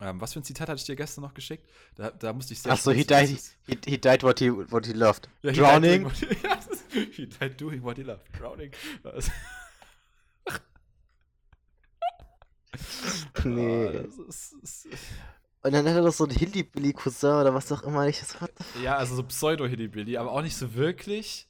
Ähm, 0.00 0.20
was 0.20 0.32
für 0.32 0.40
ein 0.40 0.44
Zitat 0.44 0.68
hatte 0.68 0.78
ich 0.78 0.84
dir 0.84 0.96
gestern 0.96 1.22
noch 1.22 1.34
geschickt? 1.34 1.68
Da, 1.94 2.10
da 2.10 2.32
musste 2.32 2.52
ich 2.52 2.60
sehr. 2.60 2.72
Ach 2.72 2.78
so, 2.78 2.90
he 2.90 3.04
died, 3.04 3.28
he, 3.28 3.78
he 3.86 3.98
died 3.98 4.22
what 4.24 4.40
he, 4.40 4.50
what 4.50 4.86
he 4.86 4.92
loved. 4.92 5.28
Ja, 5.42 5.52
he 5.52 5.56
Drowning. 5.58 6.08
Died 6.08 6.20
doing 6.20 6.42
what, 6.42 6.72
ist, 6.72 6.84
he 7.12 7.26
died 7.26 7.60
doing 7.60 7.82
what 7.82 7.96
he 7.96 8.02
loved. 8.02 8.22
Drowning. 8.36 8.72
Das, 9.04 9.30
Nee. 13.44 14.08
Oh, 14.18 14.22
ist, 14.28 14.52
ist, 14.62 14.88
Und 15.62 15.72
dann 15.72 15.86
hat 15.86 15.96
er 15.96 16.02
noch 16.02 16.12
so 16.12 16.24
einen 16.24 16.36
Hillybilly-Cousin 16.36 17.40
oder 17.40 17.54
was 17.54 17.72
auch 17.72 17.82
immer. 17.82 18.06
Ich 18.06 18.22
so, 18.22 18.38
ja, 18.74 18.96
also 18.96 19.14
so 19.16 19.22
Pseudo-Hillybilly, 19.22 20.16
aber 20.16 20.32
auch 20.32 20.42
nicht 20.42 20.56
so 20.56 20.74
wirklich. 20.74 21.48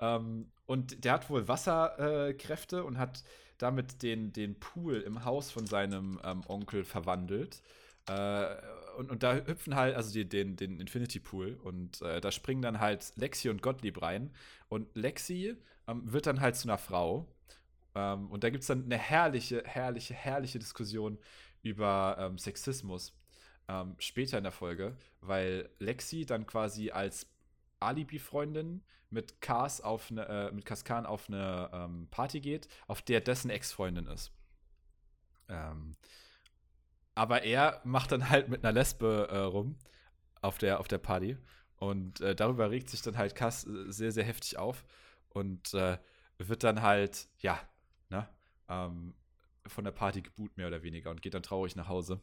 Ähm, 0.00 0.50
und 0.66 1.04
der 1.04 1.12
hat 1.14 1.30
wohl 1.30 1.48
Wasserkräfte 1.48 2.78
äh, 2.78 2.80
und 2.80 2.98
hat 2.98 3.24
damit 3.58 4.02
den, 4.02 4.32
den 4.32 4.58
Pool 4.58 5.00
im 5.00 5.24
Haus 5.24 5.50
von 5.50 5.66
seinem 5.66 6.20
ähm, 6.24 6.42
Onkel 6.46 6.84
verwandelt. 6.84 7.62
Äh, 8.06 8.46
und, 8.98 9.10
und 9.10 9.22
da 9.22 9.34
hüpfen 9.34 9.74
halt, 9.74 9.96
also 9.96 10.12
die, 10.12 10.28
den, 10.28 10.56
den 10.56 10.78
Infinity 10.78 11.20
Pool, 11.20 11.58
und 11.62 12.02
äh, 12.02 12.20
da 12.20 12.30
springen 12.30 12.62
dann 12.62 12.80
halt 12.80 13.12
Lexi 13.16 13.48
und 13.48 13.62
Gottlieb 13.62 14.02
rein. 14.02 14.30
Und 14.68 14.94
Lexi 14.94 15.56
ähm, 15.88 16.12
wird 16.12 16.26
dann 16.26 16.40
halt 16.40 16.56
zu 16.56 16.68
einer 16.68 16.78
Frau. 16.78 17.26
Ähm, 17.94 18.30
und 18.30 18.44
da 18.44 18.50
gibt 18.50 18.62
es 18.62 18.68
dann 18.68 18.84
eine 18.84 18.98
herrliche, 18.98 19.62
herrliche, 19.64 20.14
herrliche 20.14 20.58
Diskussion 20.58 21.18
über 21.62 22.16
ähm, 22.18 22.38
Sexismus 22.38 23.14
ähm, 23.68 23.96
später 23.98 24.38
in 24.38 24.44
der 24.44 24.52
Folge, 24.52 24.96
weil 25.20 25.70
Lexi 25.78 26.26
dann 26.26 26.46
quasi 26.46 26.90
als 26.90 27.26
Alibi-Freundin 27.80 28.82
mit 29.10 29.40
Kars 29.40 29.80
auf 29.80 30.10
eine, 30.10 30.26
äh, 30.28 30.52
mit 30.52 30.64
Kaskan 30.64 31.06
auf 31.06 31.28
eine 31.28 31.70
ähm, 31.72 32.08
Party 32.10 32.40
geht, 32.40 32.68
auf 32.86 33.02
der 33.02 33.20
dessen 33.20 33.50
Ex-Freundin 33.50 34.06
ist. 34.06 34.32
Ähm, 35.48 35.96
aber 37.14 37.42
er 37.42 37.80
macht 37.84 38.12
dann 38.12 38.28
halt 38.28 38.48
mit 38.48 38.64
einer 38.64 38.72
Lesbe 38.72 39.28
äh, 39.30 39.38
rum 39.38 39.78
auf 40.42 40.58
der, 40.58 40.80
auf 40.80 40.88
der 40.88 40.98
Party. 40.98 41.38
Und 41.76 42.20
äh, 42.20 42.34
darüber 42.34 42.70
regt 42.70 42.90
sich 42.90 43.02
dann 43.02 43.16
halt 43.16 43.34
Kass 43.34 43.66
äh, 43.66 43.90
sehr, 43.90 44.10
sehr 44.10 44.24
heftig 44.24 44.58
auf. 44.58 44.84
Und 45.28 45.74
äh, 45.74 45.98
wird 46.38 46.64
dann 46.64 46.82
halt, 46.82 47.28
ja, 47.38 47.60
ne, 48.14 48.28
ähm, 48.68 49.14
von 49.66 49.84
der 49.84 49.92
Party 49.92 50.22
geboot, 50.22 50.56
mehr 50.56 50.68
oder 50.68 50.82
weniger, 50.82 51.10
und 51.10 51.22
geht 51.22 51.34
dann 51.34 51.42
traurig 51.42 51.74
nach 51.76 51.88
Hause. 51.88 52.20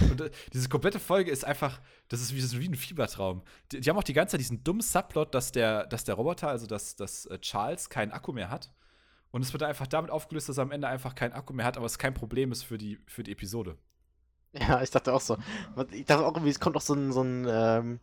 Und 0.00 0.20
äh, 0.20 0.30
diese 0.52 0.68
komplette 0.68 0.98
Folge 0.98 1.30
ist 1.30 1.44
einfach, 1.44 1.80
das 2.08 2.20
ist 2.20 2.34
wie, 2.34 2.60
wie 2.60 2.68
ein 2.68 2.74
Fiebertraum. 2.74 3.42
Die, 3.70 3.80
die 3.80 3.90
haben 3.90 3.96
auch 3.98 4.04
die 4.04 4.14
ganze 4.14 4.32
Zeit 4.32 4.40
diesen 4.40 4.64
dummen 4.64 4.82
Subplot, 4.82 5.34
dass 5.34 5.52
der, 5.52 5.86
dass 5.86 6.04
der 6.04 6.14
Roboter, 6.14 6.48
also 6.48 6.66
dass, 6.66 6.96
dass 6.96 7.26
äh, 7.26 7.38
Charles 7.38 7.90
keinen 7.90 8.12
Akku 8.12 8.32
mehr 8.32 8.50
hat. 8.50 8.72
Und 9.30 9.42
es 9.42 9.52
wird 9.52 9.62
einfach 9.62 9.86
damit 9.86 10.10
aufgelöst, 10.10 10.48
dass 10.48 10.58
er 10.58 10.62
am 10.62 10.72
Ende 10.72 10.88
einfach 10.88 11.14
keinen 11.14 11.32
Akku 11.32 11.52
mehr 11.52 11.66
hat, 11.66 11.76
aber 11.76 11.86
es 11.86 11.98
kein 11.98 12.14
Problem 12.14 12.52
ist 12.52 12.62
für 12.62 12.78
die, 12.78 12.98
für 13.06 13.22
die 13.22 13.32
Episode. 13.32 13.78
Ja, 14.52 14.82
ich 14.82 14.90
dachte 14.90 15.12
auch 15.14 15.20
so. 15.20 15.38
Ich 15.92 16.04
dachte 16.04 16.26
auch 16.26 16.34
irgendwie, 16.34 16.50
es 16.50 16.60
kommt 16.60 16.74
noch 16.74 16.82
so 16.82 16.94
ein, 16.94 17.12
so 17.12 17.22
ein, 17.22 17.46
ähm, 17.48 18.00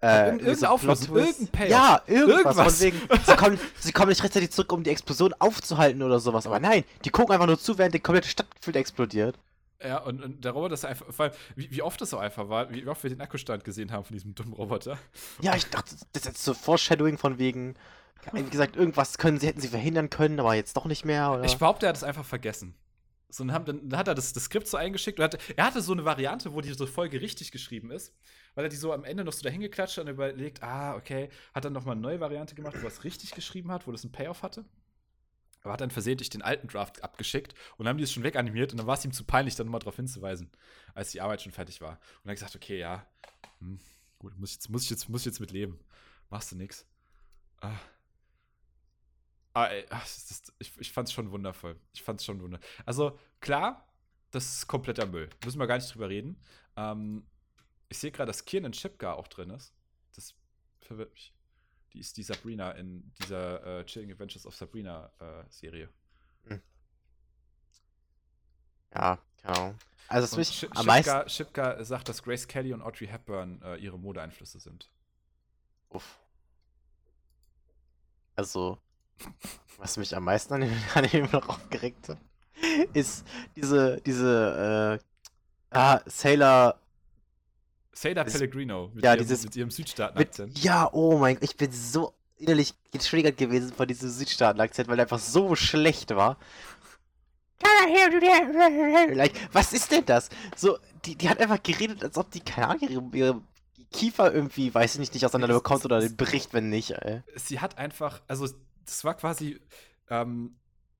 Äh, 0.00 0.26
Irgendeine 0.26 0.54
so 0.54 0.66
Auflösung, 0.66 1.16
irgendein 1.16 1.48
Payoff. 1.48 1.70
Ja, 1.70 2.02
irgendwas. 2.06 2.36
Irgendwas. 2.36 2.78
Von 2.78 2.80
wegen, 2.80 3.00
sie, 3.26 3.36
kommen, 3.36 3.60
sie 3.80 3.92
kommen 3.92 4.08
nicht 4.10 4.22
rechtzeitig 4.22 4.50
zurück, 4.50 4.72
um 4.72 4.84
die 4.84 4.90
Explosion 4.90 5.34
aufzuhalten 5.38 6.02
oder 6.02 6.20
sowas. 6.20 6.46
Aber 6.46 6.60
nein, 6.60 6.84
die 7.04 7.10
gucken 7.10 7.32
einfach 7.32 7.46
nur 7.48 7.58
zu, 7.58 7.78
während 7.78 7.94
die 7.94 7.98
komplette 7.98 8.28
Stadt 8.28 8.46
gefühlt 8.54 8.76
explodiert. 8.76 9.36
Ja, 9.82 9.98
und, 9.98 10.22
und 10.22 10.44
der 10.44 10.52
Roboter 10.52 10.74
ist 10.74 10.84
einfach, 10.84 11.06
vor 11.10 11.26
allem, 11.26 11.34
wie, 11.56 11.70
wie 11.70 11.82
oft 11.82 12.00
das 12.00 12.10
so 12.10 12.18
einfach 12.18 12.48
war, 12.48 12.70
wie 12.72 12.86
oft 12.86 13.02
wir 13.02 13.10
den 13.10 13.20
Akkustand 13.20 13.64
gesehen 13.64 13.92
haben 13.92 14.04
von 14.04 14.14
diesem 14.14 14.34
dummen 14.34 14.52
Roboter. 14.52 14.98
Ja, 15.40 15.54
ich 15.54 15.66
dachte, 15.68 15.94
das 16.12 16.22
ist 16.22 16.26
jetzt 16.26 16.44
so 16.44 16.54
Foreshadowing 16.54 17.18
von 17.18 17.38
wegen, 17.38 17.74
wie 18.32 18.42
gesagt, 18.42 18.76
irgendwas 18.76 19.18
können 19.18 19.38
sie, 19.38 19.46
hätten 19.46 19.60
sie 19.60 19.68
verhindern 19.68 20.10
können, 20.10 20.40
aber 20.40 20.54
jetzt 20.54 20.76
doch 20.76 20.84
nicht 20.84 21.04
mehr. 21.04 21.32
Oder? 21.32 21.44
Ich 21.44 21.58
behaupte, 21.58 21.86
er 21.86 21.90
hat 21.90 21.96
es 21.96 22.04
einfach 22.04 22.24
vergessen. 22.24 22.74
So, 23.30 23.44
dann, 23.44 23.52
haben, 23.52 23.90
dann 23.90 23.98
hat 23.98 24.08
er 24.08 24.14
das, 24.14 24.32
das 24.32 24.44
Skript 24.44 24.66
so 24.66 24.78
eingeschickt 24.78 25.18
und 25.18 25.24
hatte, 25.24 25.38
er 25.54 25.66
hatte 25.66 25.82
so 25.82 25.92
eine 25.92 26.04
Variante, 26.04 26.54
wo 26.54 26.62
diese 26.62 26.86
Folge 26.86 27.20
richtig 27.20 27.52
geschrieben 27.52 27.90
ist, 27.90 28.14
weil 28.54 28.64
er 28.64 28.70
die 28.70 28.76
so 28.76 28.92
am 28.92 29.04
Ende 29.04 29.22
noch 29.22 29.34
so 29.34 29.42
dahin 29.42 29.60
geklatscht 29.60 29.98
hat 29.98 30.04
und 30.04 30.10
überlegt, 30.10 30.62
ah, 30.62 30.96
okay, 30.96 31.28
hat 31.52 31.64
dann 31.64 31.74
nochmal 31.74 31.92
eine 31.92 32.00
neue 32.00 32.20
Variante 32.20 32.54
gemacht, 32.54 32.76
wo 32.76 32.86
er 32.86 32.92
es 32.92 33.04
richtig 33.04 33.32
geschrieben 33.32 33.70
hat, 33.70 33.86
wo 33.86 33.92
das 33.92 34.02
einen 34.02 34.12
Payoff 34.12 34.42
hatte. 34.42 34.64
Aber 35.62 35.74
hat 35.74 35.80
dann 35.82 35.90
versehentlich 35.90 36.30
den 36.30 36.40
alten 36.40 36.68
Draft 36.68 37.02
abgeschickt 37.02 37.52
und 37.76 37.84
dann 37.84 37.90
haben 37.90 37.98
die 37.98 38.04
es 38.04 38.12
schon 38.12 38.22
weganimiert 38.22 38.72
und 38.72 38.78
dann 38.78 38.86
war 38.86 38.96
es 38.96 39.04
ihm 39.04 39.12
zu 39.12 39.24
peinlich, 39.24 39.56
dann 39.56 39.66
nochmal 39.66 39.80
darauf 39.80 39.96
hinzuweisen, 39.96 40.50
als 40.94 41.10
die 41.10 41.20
Arbeit 41.20 41.42
schon 41.42 41.52
fertig 41.52 41.82
war. 41.82 41.92
Und 41.92 42.24
dann 42.24 42.30
hat 42.30 42.36
gesagt, 42.36 42.56
okay, 42.56 42.78
ja, 42.78 43.06
hm, 43.58 43.78
gut, 44.18 44.38
muss 44.38 44.50
ich 44.50 44.56
jetzt, 44.56 44.70
muss 44.70 44.84
ich 44.84 44.90
jetzt, 44.90 45.08
muss 45.10 45.22
ich 45.22 45.26
jetzt 45.26 45.40
mit 45.40 45.50
leben. 45.50 45.78
Machst 46.30 46.52
du 46.52 46.56
nix. 46.56 46.86
Ah. 47.60 47.78
Ah, 49.58 49.66
ey, 49.66 49.84
ist, 50.04 50.52
ich, 50.60 50.78
ich 50.78 50.92
fand's 50.92 51.12
schon 51.12 51.32
wundervoll. 51.32 51.76
Ich 51.92 52.02
fand's 52.02 52.24
schon 52.24 52.40
wundervoll. 52.40 52.68
Also, 52.86 53.18
klar, 53.40 53.88
das 54.30 54.44
ist 54.54 54.66
kompletter 54.68 55.04
Müll. 55.06 55.28
Müssen 55.44 55.58
wir 55.58 55.66
gar 55.66 55.76
nicht 55.78 55.92
drüber 55.92 56.08
reden. 56.08 56.40
Ähm, 56.76 57.26
ich 57.88 57.98
sehe 57.98 58.12
gerade, 58.12 58.28
dass 58.28 58.44
Kiernan 58.44 58.72
Shipka 58.72 59.14
auch 59.14 59.26
drin 59.26 59.50
ist. 59.50 59.74
Das 60.14 60.34
verwirrt 60.80 61.12
mich. 61.12 61.34
Die 61.92 61.98
ist 61.98 62.16
die 62.16 62.22
Sabrina 62.22 62.70
in 62.72 63.12
dieser 63.20 63.80
äh, 63.80 63.84
Chilling 63.86 64.12
Adventures 64.12 64.46
of 64.46 64.54
Sabrina 64.54 65.10
äh, 65.18 65.42
Serie. 65.48 65.88
Ja, 68.94 69.18
genau. 69.42 69.74
Also, 70.06 70.36
Und 70.36 70.38
mich 70.38 70.48
Shi- 70.50 70.68
am 70.74 70.86
meisten. 70.86 71.10
Shipka, 71.28 71.28
Shipka 71.74 71.84
sagt, 71.84 72.08
dass 72.08 72.22
Grace 72.22 72.46
Kelly 72.46 72.72
und 72.72 72.80
Audrey 72.82 73.08
Hepburn 73.08 73.60
äh, 73.62 73.76
ihre 73.76 73.98
Modeeinflüsse 73.98 74.60
sind. 74.60 74.88
Uff. 75.90 76.18
Also, 78.36 78.78
was 79.78 79.96
mich 79.96 80.16
am 80.16 80.24
meisten 80.24 80.54
an 80.54 80.60
dem, 80.62 80.72
an 80.94 81.04
dem 81.08 81.28
noch 81.30 81.48
aufgeregt 81.48 82.08
hat, 82.08 82.18
ist 82.92 83.24
diese, 83.56 84.00
diese, 84.04 85.00
äh, 85.00 85.76
ah, 85.76 86.00
Sailor 86.06 86.78
Sailor 87.92 88.24
Das- 88.24 88.32
Pellegrino 88.34 88.90
mit, 88.94 89.04
ja, 89.04 89.14
ihrem, 89.14 89.22
dieses- 89.26 89.44
mit 89.44 89.56
ihrem 89.56 89.70
Südstaaten-Akzent. 89.70 90.58
ja, 90.62 90.88
oh 90.92 91.18
mein 91.18 91.34
Gott, 91.36 91.44
ich 91.44 91.56
bin 91.56 91.70
so 91.72 92.14
innerlich 92.36 92.72
getriggert 92.92 93.36
gewesen 93.36 93.72
von 93.72 93.86
diesem 93.88 94.08
Südstaaten-Akzent, 94.10 94.88
weil 94.88 94.96
der 94.96 95.04
einfach 95.06 95.18
so 95.18 95.54
schlecht 95.56 96.14
war. 96.14 96.38
Like, 99.14 99.32
was 99.52 99.72
ist 99.72 99.90
denn 99.90 100.04
das? 100.06 100.28
So, 100.56 100.78
die, 101.04 101.16
die 101.16 101.28
hat 101.28 101.40
einfach 101.40 101.62
geredet, 101.62 102.02
als 102.04 102.16
ob 102.16 102.30
die, 102.30 102.40
keine 102.40 102.68
Ahnung, 102.68 102.88
ihre, 102.88 103.02
ihre 103.16 103.42
Kiefer 103.90 104.32
irgendwie, 104.32 104.72
weiß 104.72 104.94
ich 104.94 105.00
nicht, 105.00 105.14
nicht 105.14 105.24
auseinander 105.26 105.54
bekommt 105.56 105.84
oder 105.84 106.00
den 106.00 106.16
bricht, 106.16 106.52
wenn 106.52 106.68
nicht, 106.68 106.90
ey. 106.92 107.22
sie 107.36 107.58
hat 107.60 107.78
einfach, 107.78 108.20
also 108.28 108.48
das 108.88 109.04
war 109.04 109.14
quasi 109.14 109.60
ähm, 110.08 110.56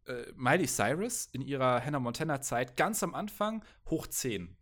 äh, 0.06 0.24
Miley 0.34 0.66
Cyrus 0.66 1.26
in 1.32 1.42
ihrer 1.42 1.84
Hannah 1.84 2.00
Montana 2.00 2.40
Zeit 2.40 2.76
ganz 2.76 3.02
am 3.02 3.14
Anfang 3.14 3.64
hoch 3.90 4.06
10. 4.06 4.56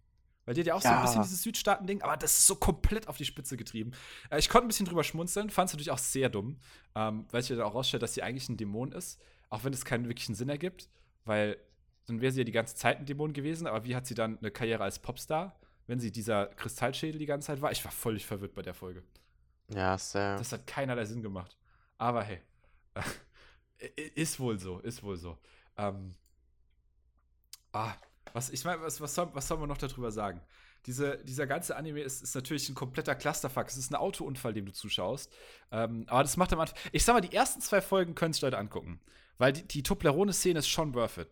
Weil 0.45 0.55
die 0.55 0.61
hat 0.61 0.67
ja 0.69 0.75
auch 0.75 0.83
so 0.83 0.89
ein 0.89 0.95
Ja. 0.95 1.01
bisschen 1.03 1.23
dieses 1.23 1.43
Südstaaten-Ding, 1.43 2.03
aber 2.03 2.17
das 2.17 2.39
ist 2.39 2.47
so 2.47 2.55
komplett 2.55 3.09
auf 3.09 3.17
die 3.17 3.25
Spitze 3.25 3.57
getrieben. 3.57 3.91
Äh, 4.31 4.39
ich 4.39 4.49
konnte 4.49 4.67
ein 4.67 4.69
bisschen 4.69 4.87
drüber 4.87 5.03
schmunzeln, 5.05 5.51
fand 5.51 5.69
es 5.69 5.75
natürlich 5.75 5.91
auch 5.91 5.99
sehr 5.99 6.29
dumm, 6.29 6.59
ähm, 6.95 7.27
weil 7.31 7.43
sich 7.43 7.57
ja 7.57 7.65
auch 7.65 7.75
rausstellt, 7.75 8.03
dass 8.03 8.15
sie 8.15 8.23
eigentlich 8.23 8.49
ein 8.49 8.57
Dämon 8.57 8.93
ist, 8.93 9.21
auch 9.49 9.65
wenn 9.65 9.73
es 9.73 9.85
keinen 9.85 10.07
wirklichen 10.07 10.35
Sinn 10.37 10.49
ergibt, 10.49 10.89
weil 11.25 11.57
dann 12.07 12.21
wäre 12.21 12.31
sie 12.31 12.41
ja 12.41 12.45
die 12.45 12.53
ganze 12.53 12.77
Zeit 12.77 12.99
ein 12.99 13.07
Dämon 13.07 13.33
gewesen, 13.33 13.67
aber 13.67 13.85
wie 13.85 13.97
hat 13.97 14.07
sie 14.07 14.15
dann 14.15 14.39
eine 14.39 14.53
Karriere 14.53 14.85
als 14.85 15.01
Popstar, 15.01 15.59
wenn 15.89 15.99
sie 15.99 16.13
dieser 16.13 16.47
Kristallschädel 16.47 17.19
die 17.19 17.27
ganze 17.27 17.47
Zeit 17.49 17.61
war? 17.61 17.73
Ich 17.73 17.85
war 17.85 17.91
völlig 17.91 18.25
verwirrt 18.25 18.55
bei 18.55 18.63
der 18.63 18.75
Folge. 18.75 19.03
Ja, 19.75 19.99
sehr. 19.99 20.37
Das 20.39 20.53
hat 20.53 20.69
keinerlei 20.69 21.05
Sinn 21.05 21.23
gemacht. 21.23 21.57
Aber 21.99 22.23
hey, 22.23 22.41
ist 24.15 24.41
wohl 24.41 24.59
so, 24.59 24.79
ist 24.81 25.03
wohl 25.03 25.17
so. 25.17 25.39
Ähm, 25.77 26.15
ah, 27.73 27.95
was, 28.33 28.51
ich 28.51 28.65
meine, 28.65 28.83
was, 28.83 29.01
was, 29.01 29.15
soll, 29.15 29.31
was 29.33 29.49
soll 29.49 29.59
man 29.59 29.69
noch 29.69 29.79
darüber 29.79 30.11
sagen? 30.11 30.41
Diese, 30.87 31.19
dieser 31.25 31.47
ganze 31.47 31.77
Anime 31.77 32.01
ist, 32.01 32.23
ist 32.23 32.35
natürlich 32.35 32.69
ein 32.69 32.75
kompletter 32.75 33.15
Clusterfuck. 33.15 33.67
Es 33.67 33.77
ist 33.77 33.91
ein 33.91 33.97
Autounfall, 33.97 34.53
dem 34.53 34.67
du 34.67 34.73
zuschaust. 34.73 35.33
Ähm, 35.73 36.05
aber 36.09 36.23
das 36.23 36.37
macht 36.37 36.53
am 36.53 36.61
Anfang. 36.61 36.79
Ich 36.93 37.05
sag 37.05 37.15
mal, 37.15 37.21
die 37.21 37.35
ersten 37.35 37.61
zwei 37.61 37.81
Folgen 37.81 38.15
können 38.15 38.33
sich 38.33 38.43
Leute 38.43 38.59
angucken. 38.59 39.01
Weil 39.39 39.53
die, 39.53 39.67
die 39.67 39.83
Toblerone-Szene 39.83 40.61
ist 40.61 40.69
schon 40.69 40.95
worth 40.95 41.19
it. 41.19 41.29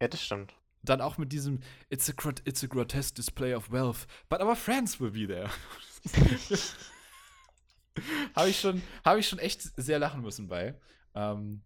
Ja, 0.00 0.08
das 0.08 0.22
stimmt. 0.22 0.52
Dann 0.82 1.00
auch 1.00 1.16
mit 1.16 1.32
diesem 1.32 1.60
It's 1.88 2.10
a, 2.10 2.32
it's 2.44 2.62
a 2.62 2.66
grotesque 2.66 3.14
display 3.14 3.54
of 3.54 3.70
wealth, 3.70 4.06
but 4.28 4.40
our 4.40 4.56
friends 4.56 5.00
will 5.00 5.10
be 5.12 5.26
there. 5.26 5.50
Habe 8.34 8.48
ich, 8.50 8.60
schon- 8.60 8.82
hab 9.04 9.16
ich 9.18 9.28
schon 9.28 9.38
echt 9.38 9.62
sehr 9.76 9.98
lachen 9.98 10.20
müssen 10.22 10.48
bei. 10.48 10.74
Ähm, 11.14 11.62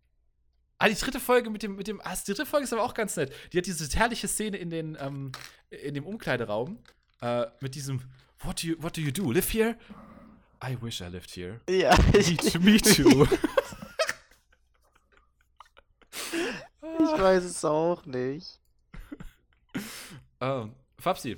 ah, 0.79 0.89
die 0.89 0.95
dritte 0.95 1.21
Folge 1.21 1.51
mit 1.51 1.63
dem, 1.63 1.77
mit 1.77 1.89
dem, 1.89 2.01
ah, 2.03 2.15
die 2.15 2.25
dritte 2.33 2.47
Folge 2.47 2.65
ist 2.65 2.73
aber 2.73 2.83
auch 2.85 2.95
ganz 2.95 3.17
nett. 3.17 3.33
Die 3.53 3.59
hat 3.59 3.67
diese 3.67 3.89
herrliche 3.99 4.29
Szene 4.29 4.57
in, 4.59 4.71
den, 4.71 4.97
ähm, 5.01 5.33
in 5.71 5.95
dem 5.95 6.07
Umkleideraum 6.07 6.79
äh, 7.21 7.47
mit 7.61 7.75
diesem 7.75 8.01
what 8.43 8.63
do, 8.63 8.69
you, 8.69 8.77
what 8.81 8.97
do 8.97 9.01
you 9.01 9.11
do? 9.11 9.31
Live 9.33 9.53
here? 9.53 9.77
I 10.63 10.77
wish 10.81 11.01
I 11.01 11.07
lived 11.07 11.31
here. 11.31 11.61
Ja, 11.69 11.97
Me 12.61 12.79
too. 12.81 13.27
Ich 17.03 17.21
weiß 17.21 17.45
es 17.45 17.65
auch 17.65 18.05
nicht. 18.07 18.61
Oh, 20.41 20.69
Fabsi. 20.99 21.37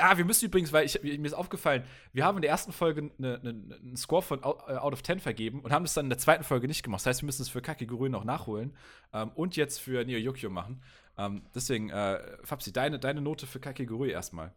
Ah, 0.00 0.16
wir 0.16 0.24
müssen 0.24 0.44
übrigens, 0.46 0.72
weil 0.72 0.86
ich, 0.86 1.02
mir 1.02 1.24
ist 1.24 1.32
aufgefallen, 1.34 1.82
wir 2.12 2.24
haben 2.24 2.38
in 2.38 2.42
der 2.42 2.50
ersten 2.52 2.72
Folge 2.72 3.10
eine, 3.18 3.40
eine, 3.40 3.50
einen 3.50 3.96
Score 3.96 4.22
von 4.22 4.44
out, 4.44 4.62
äh, 4.68 4.76
out 4.76 4.92
of 4.92 5.02
10 5.02 5.18
vergeben 5.18 5.60
und 5.60 5.72
haben 5.72 5.84
das 5.84 5.94
dann 5.94 6.06
in 6.06 6.10
der 6.10 6.18
zweiten 6.18 6.44
Folge 6.44 6.68
nicht 6.68 6.84
gemacht. 6.84 7.00
Das 7.00 7.06
heißt, 7.06 7.22
wir 7.22 7.26
müssen 7.26 7.42
es 7.42 7.48
für 7.48 7.60
Kakegurui 7.60 8.08
noch 8.08 8.22
nachholen 8.22 8.76
ähm, 9.12 9.30
und 9.34 9.56
jetzt 9.56 9.80
für 9.80 10.04
Neo 10.04 10.18
Yokio 10.18 10.50
machen. 10.50 10.82
Ähm, 11.16 11.42
deswegen, 11.52 11.90
äh, 11.90 12.20
Fabsi, 12.44 12.72
deine, 12.72 13.00
deine 13.00 13.20
Note 13.20 13.46
für 13.48 13.58
Kakegurui 13.58 14.10
erstmal. 14.10 14.54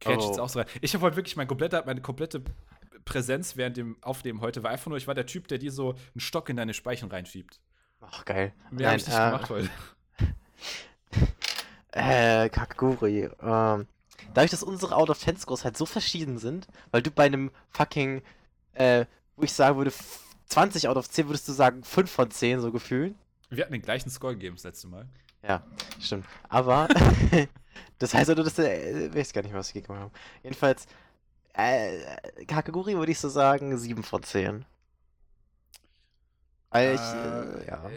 Catch 0.00 0.18
Oh. 0.18 0.26
jetzt 0.26 0.38
auch 0.38 0.48
so 0.50 0.58
rein. 0.58 0.68
Ich 0.82 0.92
habe 0.94 1.04
heute 1.06 1.16
wirklich 1.16 1.36
mein 1.36 1.48
kompletter, 1.48 1.84
meine 1.86 2.02
komplette 2.02 2.42
Präsenz 3.06 3.56
während 3.56 3.78
dem 3.78 3.96
Aufnehmen 4.02 4.42
heute 4.42 4.62
war 4.62 4.70
einfach 4.70 4.88
nur, 4.88 4.98
ich 4.98 5.06
war 5.06 5.14
der 5.14 5.26
Typ, 5.26 5.48
der 5.48 5.58
dir 5.58 5.72
so 5.72 5.90
einen 5.92 6.20
Stock 6.20 6.48
in 6.50 6.56
deine 6.56 6.74
Speichen 6.74 7.08
reinschiebt. 7.08 7.60
Ach, 8.02 8.24
geil. 8.26 8.52
Mehr 8.70 8.88
habe 8.88 8.98
ich 8.98 9.06
nicht 9.06 9.16
äh, 9.16 9.30
gemacht 9.30 9.48
heute. 9.50 9.70
Äh, 11.94 12.48
Kakaguri. 12.48 13.28
Ähm, 13.42 13.86
dadurch, 14.34 14.50
dass 14.50 14.62
unsere 14.62 14.94
Out 14.96 15.10
of 15.10 15.18
10 15.18 15.36
Scores 15.38 15.64
halt 15.64 15.76
so 15.76 15.86
verschieden 15.86 16.38
sind, 16.38 16.66
weil 16.90 17.02
du 17.02 17.10
bei 17.10 17.24
einem 17.26 17.50
fucking, 17.70 18.22
äh, 18.74 19.06
wo 19.36 19.42
ich 19.42 19.52
sagen 19.52 19.76
würde, 19.76 19.90
f- 19.90 20.20
20 20.46 20.88
out 20.88 20.96
of 20.96 21.08
10 21.08 21.28
würdest 21.28 21.48
du 21.48 21.52
sagen 21.52 21.82
5 21.82 22.10
von 22.10 22.30
10, 22.30 22.60
so 22.60 22.70
gefühlt. 22.72 23.14
Wir 23.50 23.64
hatten 23.64 23.72
den 23.72 23.82
gleichen 23.82 24.10
Score 24.10 24.34
gegeben 24.34 24.56
das 24.56 24.64
letzte 24.64 24.88
Mal. 24.88 25.06
Ja, 25.46 25.62
stimmt. 26.00 26.26
Aber, 26.48 26.88
das 27.98 28.14
heißt 28.14 28.30
also, 28.30 28.42
dass 28.42 28.54
der, 28.54 28.86
äh, 28.86 29.14
weiß 29.14 29.32
gar 29.32 29.42
nicht, 29.42 29.54
was 29.54 29.74
wir 29.74 29.80
gegeben 29.82 29.98
haben. 29.98 30.10
Jedenfalls, 30.42 30.86
äh, 31.54 32.44
Kakaguri 32.46 32.96
würde 32.96 33.12
ich 33.12 33.18
so 33.18 33.28
sagen 33.28 33.76
7 33.76 34.02
von 34.02 34.22
10. 34.22 34.64
Weil 36.70 36.94
ich, 36.94 37.00
äh, 37.00 37.66
ja. 37.66 37.88
äh, 37.90 37.92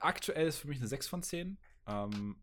aktuell 0.00 0.46
ist 0.48 0.58
für 0.58 0.68
mich 0.68 0.78
eine 0.78 0.88
6 0.88 1.08
von 1.08 1.22
10. 1.22 1.56
Ähm, 1.86 2.36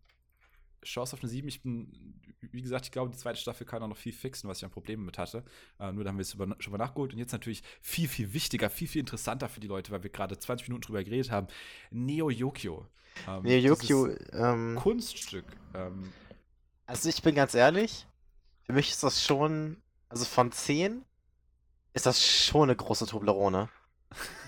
Chance 0.84 1.16
auf 1.16 1.22
eine 1.22 1.30
7. 1.30 1.48
Ich 1.48 1.62
bin, 1.62 2.20
wie 2.42 2.62
gesagt, 2.62 2.86
ich 2.86 2.92
glaube, 2.92 3.12
die 3.12 3.18
zweite 3.18 3.40
Staffel 3.40 3.66
kann 3.66 3.82
auch 3.84 3.88
noch 3.88 3.98
viel 3.98 4.14
fixen, 4.14 4.50
was 4.50 4.58
ich 4.58 4.66
an 4.66 4.72
Problemen 4.72 5.06
mit 5.06 5.18
hatte. 5.18 5.44
Äh, 5.80 5.92
nur 5.92 6.04
da 6.04 6.10
haben 6.10 6.18
wir 6.18 6.22
es 6.24 6.32
schon 6.32 6.72
mal 6.72 6.78
nachgeholt. 6.78 7.14
Und 7.14 7.20
jetzt 7.20 7.32
natürlich 7.32 7.64
viel, 7.82 8.08
viel 8.08 8.34
wichtiger, 8.34 8.70
viel, 8.70 8.88
viel 8.88 9.00
interessanter 9.02 9.50
für 9.50 9.60
die 9.60 9.68
Leute, 9.68 9.92
weil 9.92 10.04
wir 10.04 10.10
gerade 10.10 10.38
20 10.38 10.68
Minuten 10.68 10.84
drüber 10.88 11.04
geredet 11.04 11.32
haben. 11.32 11.48
Neo 11.92 12.30
Yokio. 12.30 12.86
Ähm, 13.28 13.44
Nee, 13.44 13.60
Yokio, 13.60 14.10
ähm, 14.32 14.76
Kunststück. 14.80 15.46
Ähm, 15.74 16.12
Also 16.86 17.10
ich 17.10 17.22
bin 17.22 17.36
ganz 17.36 17.54
ehrlich, 17.54 18.06
für 18.64 18.74
mich 18.74 18.90
ist 18.90 19.04
das 19.04 19.24
schon, 19.24 19.78
also 20.10 20.26
von 20.26 20.52
10 20.52 21.04
ist 21.94 22.06
das 22.06 22.26
schon 22.26 22.64
eine 22.64 22.76
große 22.76 23.06
Toblerone. 23.06 23.70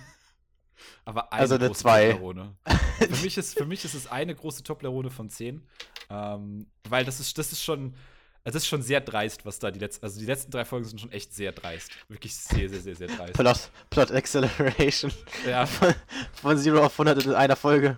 aber 1.06 1.32
eine 1.32 1.41
Also 1.41 1.56
eine 1.56 1.68
große 1.68 1.80
zwei. 1.82 2.12
Toblerone. 2.12 2.56
für, 3.00 3.24
mich 3.24 3.38
ist, 3.38 3.58
für 3.58 3.65
mich 3.65 3.86
ist 3.86 3.94
es 3.94 4.08
eine 4.08 4.36
große 4.36 4.63
Toblerone 4.63 5.10
von 5.10 5.30
10. 5.30 5.65
Ähm, 6.10 6.68
weil 6.89 7.06
das 7.06 7.20
ist, 7.20 7.38
das 7.38 7.52
ist 7.52 7.63
schon. 7.63 7.96
Also 8.44 8.58
das 8.58 8.63
ist 8.63 8.68
schon 8.68 8.84
sehr 8.84 9.02
dreist, 9.02 9.44
was 9.44 9.58
da 9.58 9.72
die 9.72 9.80
letzten, 9.80 10.06
also 10.06 10.20
die 10.20 10.26
letzten 10.28 10.52
drei 10.52 10.65
Folgen 10.65 10.86
sind 10.86 11.02
schon 11.02 11.12
echt 11.12 11.34
sehr 11.34 11.52
dreist. 11.52 11.89
Wirklich 12.10 12.36
sehr, 12.36 12.70
sehr, 12.70 12.80
sehr, 12.80 12.96
sehr 12.96 13.08
dreist. 13.08 13.34
Plot, 13.34 13.72
Plot 13.89 14.12
Acceleration 14.12 15.12
Ja, 15.48 15.65
von, 15.65 15.96
von 16.34 16.63
0 16.63 16.78
auf 16.78 16.94
100 17.00 17.26
in 17.26 17.34
einer 17.34 17.56
Folge. 17.56 17.98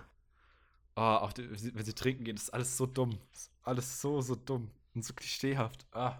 oh, 0.96 1.00
auch 1.02 1.34
die, 1.34 1.50
wenn 1.50 1.58
sie- 1.58 1.74
wenn 1.74 1.84
sie 1.84 1.92
trinken 1.92 2.24
gehen, 2.24 2.36
ist 2.36 2.48
alles 2.54 2.78
so 2.78 2.86
dumm. 2.86 3.18
Ist 3.34 3.50
alles 3.62 4.00
so, 4.00 4.22
so 4.22 4.36
dumm 4.36 4.70
und 4.94 5.04
so 5.04 5.12
klischeehaft. 5.12 5.84
Ah. 5.92 6.16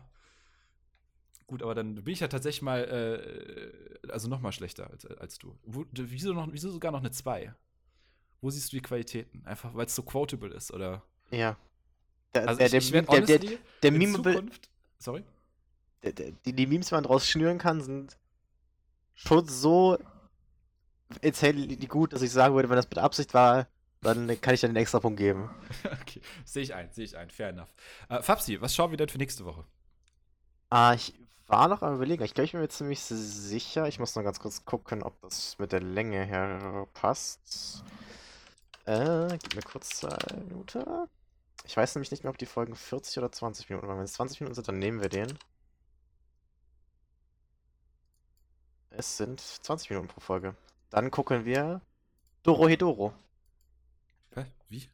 Gut, 1.49 1.63
aber 1.63 1.75
dann 1.75 1.95
bin 1.95 2.13
ich 2.13 2.21
ja 2.21 2.29
tatsächlich 2.29 2.61
mal, 2.61 2.85
äh, 2.85 4.09
also 4.11 4.29
noch 4.29 4.41
mal 4.41 4.53
schlechter 4.53 4.91
als, 4.91 5.07
als 5.07 5.39
du. 5.39 5.59
Wo, 5.65 5.87
wieso, 5.93 6.35
noch, 6.35 6.47
wieso 6.53 6.71
sogar 6.71 6.93
noch 6.93 7.01
eine 7.01 7.11
2? 7.11 7.55
Wo 8.43 8.51
siehst 8.51 8.71
du 8.71 8.77
die 8.77 8.83
Qualitäten? 8.83 9.43
Einfach, 9.47 9.75
weil 9.75 9.87
es 9.87 9.95
so 9.95 10.03
quotable 10.03 10.51
ist, 10.51 10.71
oder? 10.71 11.03
Ja. 11.31 11.57
Der, 12.35 12.49
also 12.49 12.61
ich, 12.61 12.71
der, 12.71 12.81
ich 12.81 12.91
der, 12.91 13.21
der, 13.23 13.39
der, 13.39 13.59
der 13.83 13.93
Meme 13.93 14.13
Zukunft, 14.13 14.69
sorry? 14.99 15.25
Die, 16.05 16.53
die 16.53 16.67
Memes, 16.67 16.89
die 16.89 16.95
man 16.95 17.05
draus 17.05 17.27
schnüren 17.27 17.57
kann, 17.57 17.81
sind 17.81 18.19
schon 19.15 19.49
so 19.49 19.99
erzähl 21.23 21.67
die 21.67 21.89
gut, 21.89 22.13
dass 22.13 22.21
ich 22.21 22.31
sagen 22.31 22.55
würde, 22.55 22.69
wenn 22.69 22.77
das 22.77 22.91
mit 22.91 22.99
Absicht 22.99 23.33
war, 23.33 23.69
dann 24.03 24.39
kann 24.43 24.53
ich 24.53 24.61
dann 24.61 24.73
den 24.73 24.77
extra 24.77 25.01
Punkt 25.01 25.19
geben. 25.19 25.49
okay, 26.03 26.21
sehe 26.45 26.63
ich 26.63 26.75
ein, 26.75 26.93
sehe 26.93 27.07
ich 27.07 27.17
ein, 27.17 27.31
fair 27.31 27.49
enough. 27.49 27.75
Äh, 28.11 28.23
Fabsi, 28.23 28.61
was 28.61 28.75
schauen 28.75 28.91
wir 28.91 28.99
denn 28.99 29.09
für 29.09 29.17
nächste 29.17 29.47
Woche? 29.47 29.65
Ah, 30.69 30.93
ich 30.93 31.15
war 31.49 31.67
noch 31.69 31.83
am 31.83 31.97
überlegen. 31.97 32.23
Ich 32.23 32.35
glaube, 32.35 32.45
ich 32.45 32.53
bin 32.53 32.61
mir 32.61 32.69
ziemlich 32.69 33.01
sicher. 33.01 33.89
Ich 33.89 33.99
muss 33.99 34.15
noch 34.15 34.23
ganz 34.23 34.39
kurz 34.39 34.65
gucken, 34.65 35.03
ob 35.03 35.21
das 35.23 35.59
mit 35.59 35.73
der 35.73 35.81
Länge 35.81 36.25
her 36.25 36.87
passt. 36.93 37.83
Äh, 38.85 39.37
gib 39.43 39.55
mir 39.57 39.63
kurz 39.63 40.05
eine 40.05 40.45
Minute. 40.45 41.09
Ich 41.65 41.77
weiß 41.77 41.95
nämlich 41.95 42.11
nicht 42.11 42.23
mehr, 42.23 42.31
ob 42.31 42.39
die 42.39 42.47
Folgen 42.47 42.77
40 42.77 43.19
oder 43.19 43.33
20 43.33 43.69
Minuten 43.71 43.89
waren. 43.89 43.99
Wenn 43.99 44.05
es 44.05 44.13
20 44.15 44.41
Minuten 44.41 44.55
sind, 44.55 44.69
dann 44.69 44.79
nehmen 44.79 45.01
wir 45.01 45.09
den. 45.09 45.39
Es 48.91 49.17
sind 49.17 49.41
20 49.41 49.91
Minuten 49.91 50.09
pro 50.09 50.21
Folge. 50.21 50.55
Dann 50.91 51.11
gucken 51.11 51.45
wir 51.45 51.81
Doro 52.43 52.69
Hedoro. 52.69 53.15
Hä? 54.35 54.45
Wie? 54.69 54.89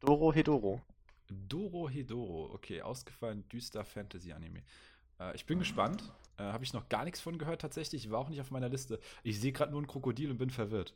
Doro 0.00 0.32
Hedoro. 0.32 0.80
Doro 1.28 1.88
Hedoro. 1.88 2.50
Okay, 2.54 2.82
ausgefallen, 2.82 3.48
düster 3.48 3.84
Fantasy-Anime. 3.84 4.62
Äh, 5.20 5.34
ich 5.36 5.46
bin 5.46 5.58
gespannt. 5.58 6.02
Äh, 6.38 6.44
Habe 6.44 6.64
ich 6.64 6.72
noch 6.72 6.88
gar 6.88 7.04
nichts 7.04 7.20
von 7.20 7.38
gehört 7.38 7.60
tatsächlich. 7.60 8.10
War 8.10 8.18
auch 8.18 8.28
nicht 8.28 8.40
auf 8.40 8.50
meiner 8.50 8.68
Liste. 8.68 8.98
Ich 9.22 9.40
sehe 9.40 9.52
gerade 9.52 9.70
nur 9.70 9.82
ein 9.82 9.86
Krokodil 9.86 10.30
und 10.30 10.38
bin 10.38 10.50
verwirrt. 10.50 10.94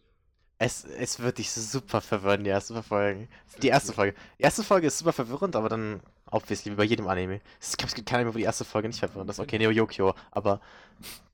Es, 0.59 0.85
es 0.85 1.19
wird 1.19 1.39
dich 1.39 1.51
super 1.51 2.01
verwirren, 2.01 2.45
die 2.45 2.51
erste 2.51 2.81
Folge. 2.83 3.29
Die 3.61 3.69
erste 3.69 3.93
Folge. 3.93 4.17
Die 4.39 4.43
erste 4.43 4.63
Folge 4.63 4.87
ist 4.87 4.99
super 4.99 5.13
verwirrend, 5.13 5.57
aber 5.57 5.69
dann 5.69 6.01
obviously 6.31 6.73
wie 6.73 6.77
bei 6.77 6.85
jedem 6.85 7.09
Anime. 7.09 7.41
Es 7.61 7.77
gibt 7.77 8.07
keine 8.07 8.21
Anime, 8.21 8.35
wo 8.35 8.39
die 8.39 8.45
erste 8.45 8.65
Folge 8.65 8.89
nicht 8.89 9.01
verwirrend 9.01 9.31
ist. 9.31 9.41
Okay, 9.41 9.59
Neo 9.59 9.71
Yokio, 9.71 10.15
aber 10.31 10.61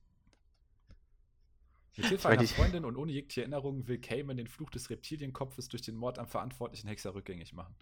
mit 1.97 2.07
Hilfe 2.07 2.29
einer 2.29 2.47
Freundin 2.47 2.83
und 2.83 2.95
ohne 2.95 3.11
jegliche 3.11 3.41
Erinnerung 3.41 3.87
will 3.87 3.99
Cayman 3.99 4.37
den 4.37 4.47
Fluch 4.47 4.71
des 4.71 4.89
Reptilienkopfes 4.89 5.69
durch 5.69 5.83
den 5.83 5.95
Mord 5.95 6.17
am 6.17 6.25
verantwortlichen 6.25 6.87
Hexer 6.87 7.13
rückgängig 7.13 7.53
machen. 7.53 7.75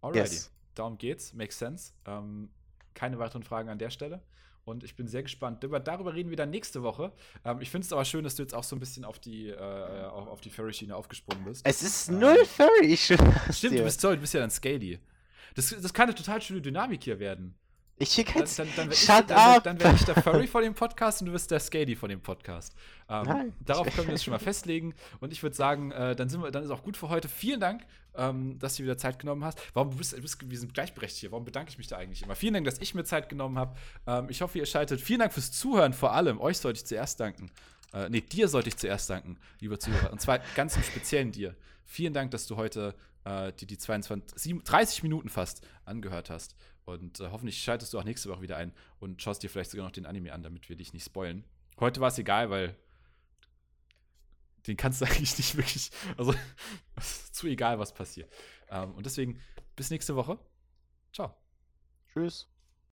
Alrighty, 0.00 0.34
yes. 0.34 0.50
darum 0.74 0.96
geht's, 0.96 1.34
makes 1.34 1.58
sense. 1.58 1.92
Ähm, 2.06 2.48
keine 2.98 3.18
weiteren 3.18 3.44
Fragen 3.44 3.68
an 3.68 3.78
der 3.78 3.90
Stelle. 3.90 4.20
Und 4.64 4.84
ich 4.84 4.96
bin 4.96 5.08
sehr 5.08 5.22
gespannt. 5.22 5.64
Darüber 5.84 6.14
reden 6.14 6.28
wir 6.28 6.36
dann 6.36 6.50
nächste 6.50 6.82
Woche. 6.82 7.12
Ähm, 7.44 7.60
ich 7.60 7.70
finde 7.70 7.86
es 7.86 7.92
aber 7.92 8.04
schön, 8.04 8.24
dass 8.24 8.34
du 8.34 8.42
jetzt 8.42 8.54
auch 8.54 8.64
so 8.64 8.76
ein 8.76 8.80
bisschen 8.80 9.04
auf 9.04 9.18
die, 9.18 9.48
äh, 9.48 10.04
auf, 10.04 10.28
auf 10.28 10.40
die 10.40 10.50
Furry-Schiene 10.50 10.94
aufgesprungen 10.94 11.44
bist. 11.44 11.64
Es 11.64 11.82
ist 11.82 12.08
ähm, 12.08 12.18
null 12.18 12.44
Furry, 12.44 12.96
Stimmt, 12.96 13.78
du 13.78 13.84
bist, 13.84 14.00
sorry, 14.00 14.16
du 14.16 14.20
bist 14.20 14.34
ja 14.34 14.40
dann 14.40 14.50
Scaly. 14.50 14.98
Das, 15.54 15.70
das 15.70 15.94
kann 15.94 16.08
eine 16.08 16.14
total 16.14 16.42
schöne 16.42 16.60
Dynamik 16.60 17.02
hier 17.02 17.18
werden. 17.18 17.54
Ich 17.98 18.10
schicke 18.10 18.38
jetzt. 18.38 18.58
Dann, 18.58 18.68
dann, 18.76 18.88
dann 18.88 18.96
Shut 18.96 19.30
ich, 19.30 19.36
up! 19.36 19.64
Dann, 19.64 19.80
werde 19.80 19.96
ich 19.96 20.04
der 20.04 20.22
Furry 20.22 20.46
vor 20.46 20.62
dem 20.62 20.74
Podcast 20.74 21.20
und 21.20 21.26
du 21.26 21.32
wirst 21.32 21.50
der 21.50 21.58
Skady 21.58 21.96
vor 21.96 22.08
dem 22.08 22.20
Podcast. 22.20 22.74
Ähm, 23.08 23.24
Nein, 23.26 23.52
darauf 23.60 23.86
können 23.94 24.06
wir 24.06 24.12
das 24.12 24.22
schon 24.22 24.32
mal 24.32 24.38
festlegen. 24.38 24.94
Und 25.20 25.32
ich 25.32 25.42
würde 25.42 25.56
sagen, 25.56 25.90
äh, 25.90 26.14
dann 26.14 26.28
sind 26.28 26.42
wir, 26.42 26.50
dann 26.50 26.62
ist 26.62 26.70
auch 26.70 26.82
gut 26.82 26.96
für 26.96 27.08
heute. 27.08 27.28
Vielen 27.28 27.60
Dank, 27.60 27.84
ähm, 28.14 28.58
dass 28.58 28.76
du 28.76 28.84
wieder 28.84 28.96
Zeit 28.96 29.18
genommen 29.18 29.44
hast. 29.44 29.60
Warum 29.74 29.96
bist, 29.96 30.20
bist 30.20 30.50
wir 30.50 30.58
sind 30.58 30.74
gleichberechtigt 30.74 31.20
hier? 31.20 31.32
Warum 31.32 31.44
bedanke 31.44 31.70
ich 31.70 31.78
mich 31.78 31.88
da 31.88 31.96
eigentlich 31.96 32.22
immer? 32.22 32.36
Vielen 32.36 32.54
Dank, 32.54 32.66
dass 32.66 32.78
ich 32.78 32.94
mir 32.94 33.04
Zeit 33.04 33.28
genommen 33.28 33.58
habe. 33.58 33.76
Ähm, 34.06 34.26
ich 34.28 34.42
hoffe, 34.42 34.58
ihr 34.58 34.66
schaltet. 34.66 35.00
Vielen 35.00 35.20
Dank 35.20 35.32
fürs 35.32 35.50
Zuhören. 35.50 35.92
Vor 35.92 36.12
allem 36.12 36.40
euch 36.40 36.58
sollte 36.58 36.78
ich 36.78 36.86
zuerst 36.86 37.18
danken. 37.18 37.50
Äh, 37.92 38.08
nee, 38.10 38.20
dir 38.20 38.48
sollte 38.48 38.68
ich 38.68 38.76
zuerst 38.76 39.10
danken, 39.10 39.38
lieber 39.60 39.78
Zuhörer. 39.80 40.12
Und 40.12 40.20
zwar 40.20 40.40
ganz 40.54 40.76
im 40.76 40.82
Speziellen 40.82 41.32
dir. 41.32 41.56
Vielen 41.84 42.12
Dank, 42.12 42.30
dass 42.30 42.46
du 42.46 42.56
heute 42.56 42.94
äh, 43.24 43.52
die, 43.54 43.66
die 43.66 43.78
22, 43.78 44.38
7, 44.38 44.62
30 44.62 45.02
Minuten 45.02 45.28
fast 45.28 45.66
angehört 45.84 46.30
hast. 46.30 46.54
Und 46.88 47.20
äh, 47.20 47.28
hoffentlich 47.30 47.62
schaltest 47.62 47.92
du 47.92 47.98
auch 47.98 48.04
nächste 48.04 48.30
Woche 48.30 48.40
wieder 48.40 48.56
ein 48.56 48.72
und 48.98 49.20
schaust 49.20 49.42
dir 49.42 49.50
vielleicht 49.50 49.70
sogar 49.70 49.84
noch 49.84 49.92
den 49.92 50.06
Anime 50.06 50.32
an, 50.32 50.42
damit 50.42 50.70
wir 50.70 50.76
dich 50.76 50.94
nicht 50.94 51.04
spoilen. 51.04 51.44
Heute 51.78 52.00
war 52.00 52.08
es 52.08 52.18
egal, 52.18 52.48
weil 52.48 52.74
den 54.66 54.78
kannst 54.78 55.02
du 55.02 55.04
eigentlich 55.06 55.36
nicht 55.36 55.54
wirklich, 55.56 55.90
also 56.16 56.34
zu 57.32 57.46
egal, 57.46 57.78
was 57.78 57.92
passiert. 57.92 58.32
Ähm, 58.70 58.94
und 58.94 59.04
deswegen 59.04 59.38
bis 59.76 59.90
nächste 59.90 60.16
Woche. 60.16 60.38
Ciao. 61.12 61.36
Tschüss. 62.10 62.48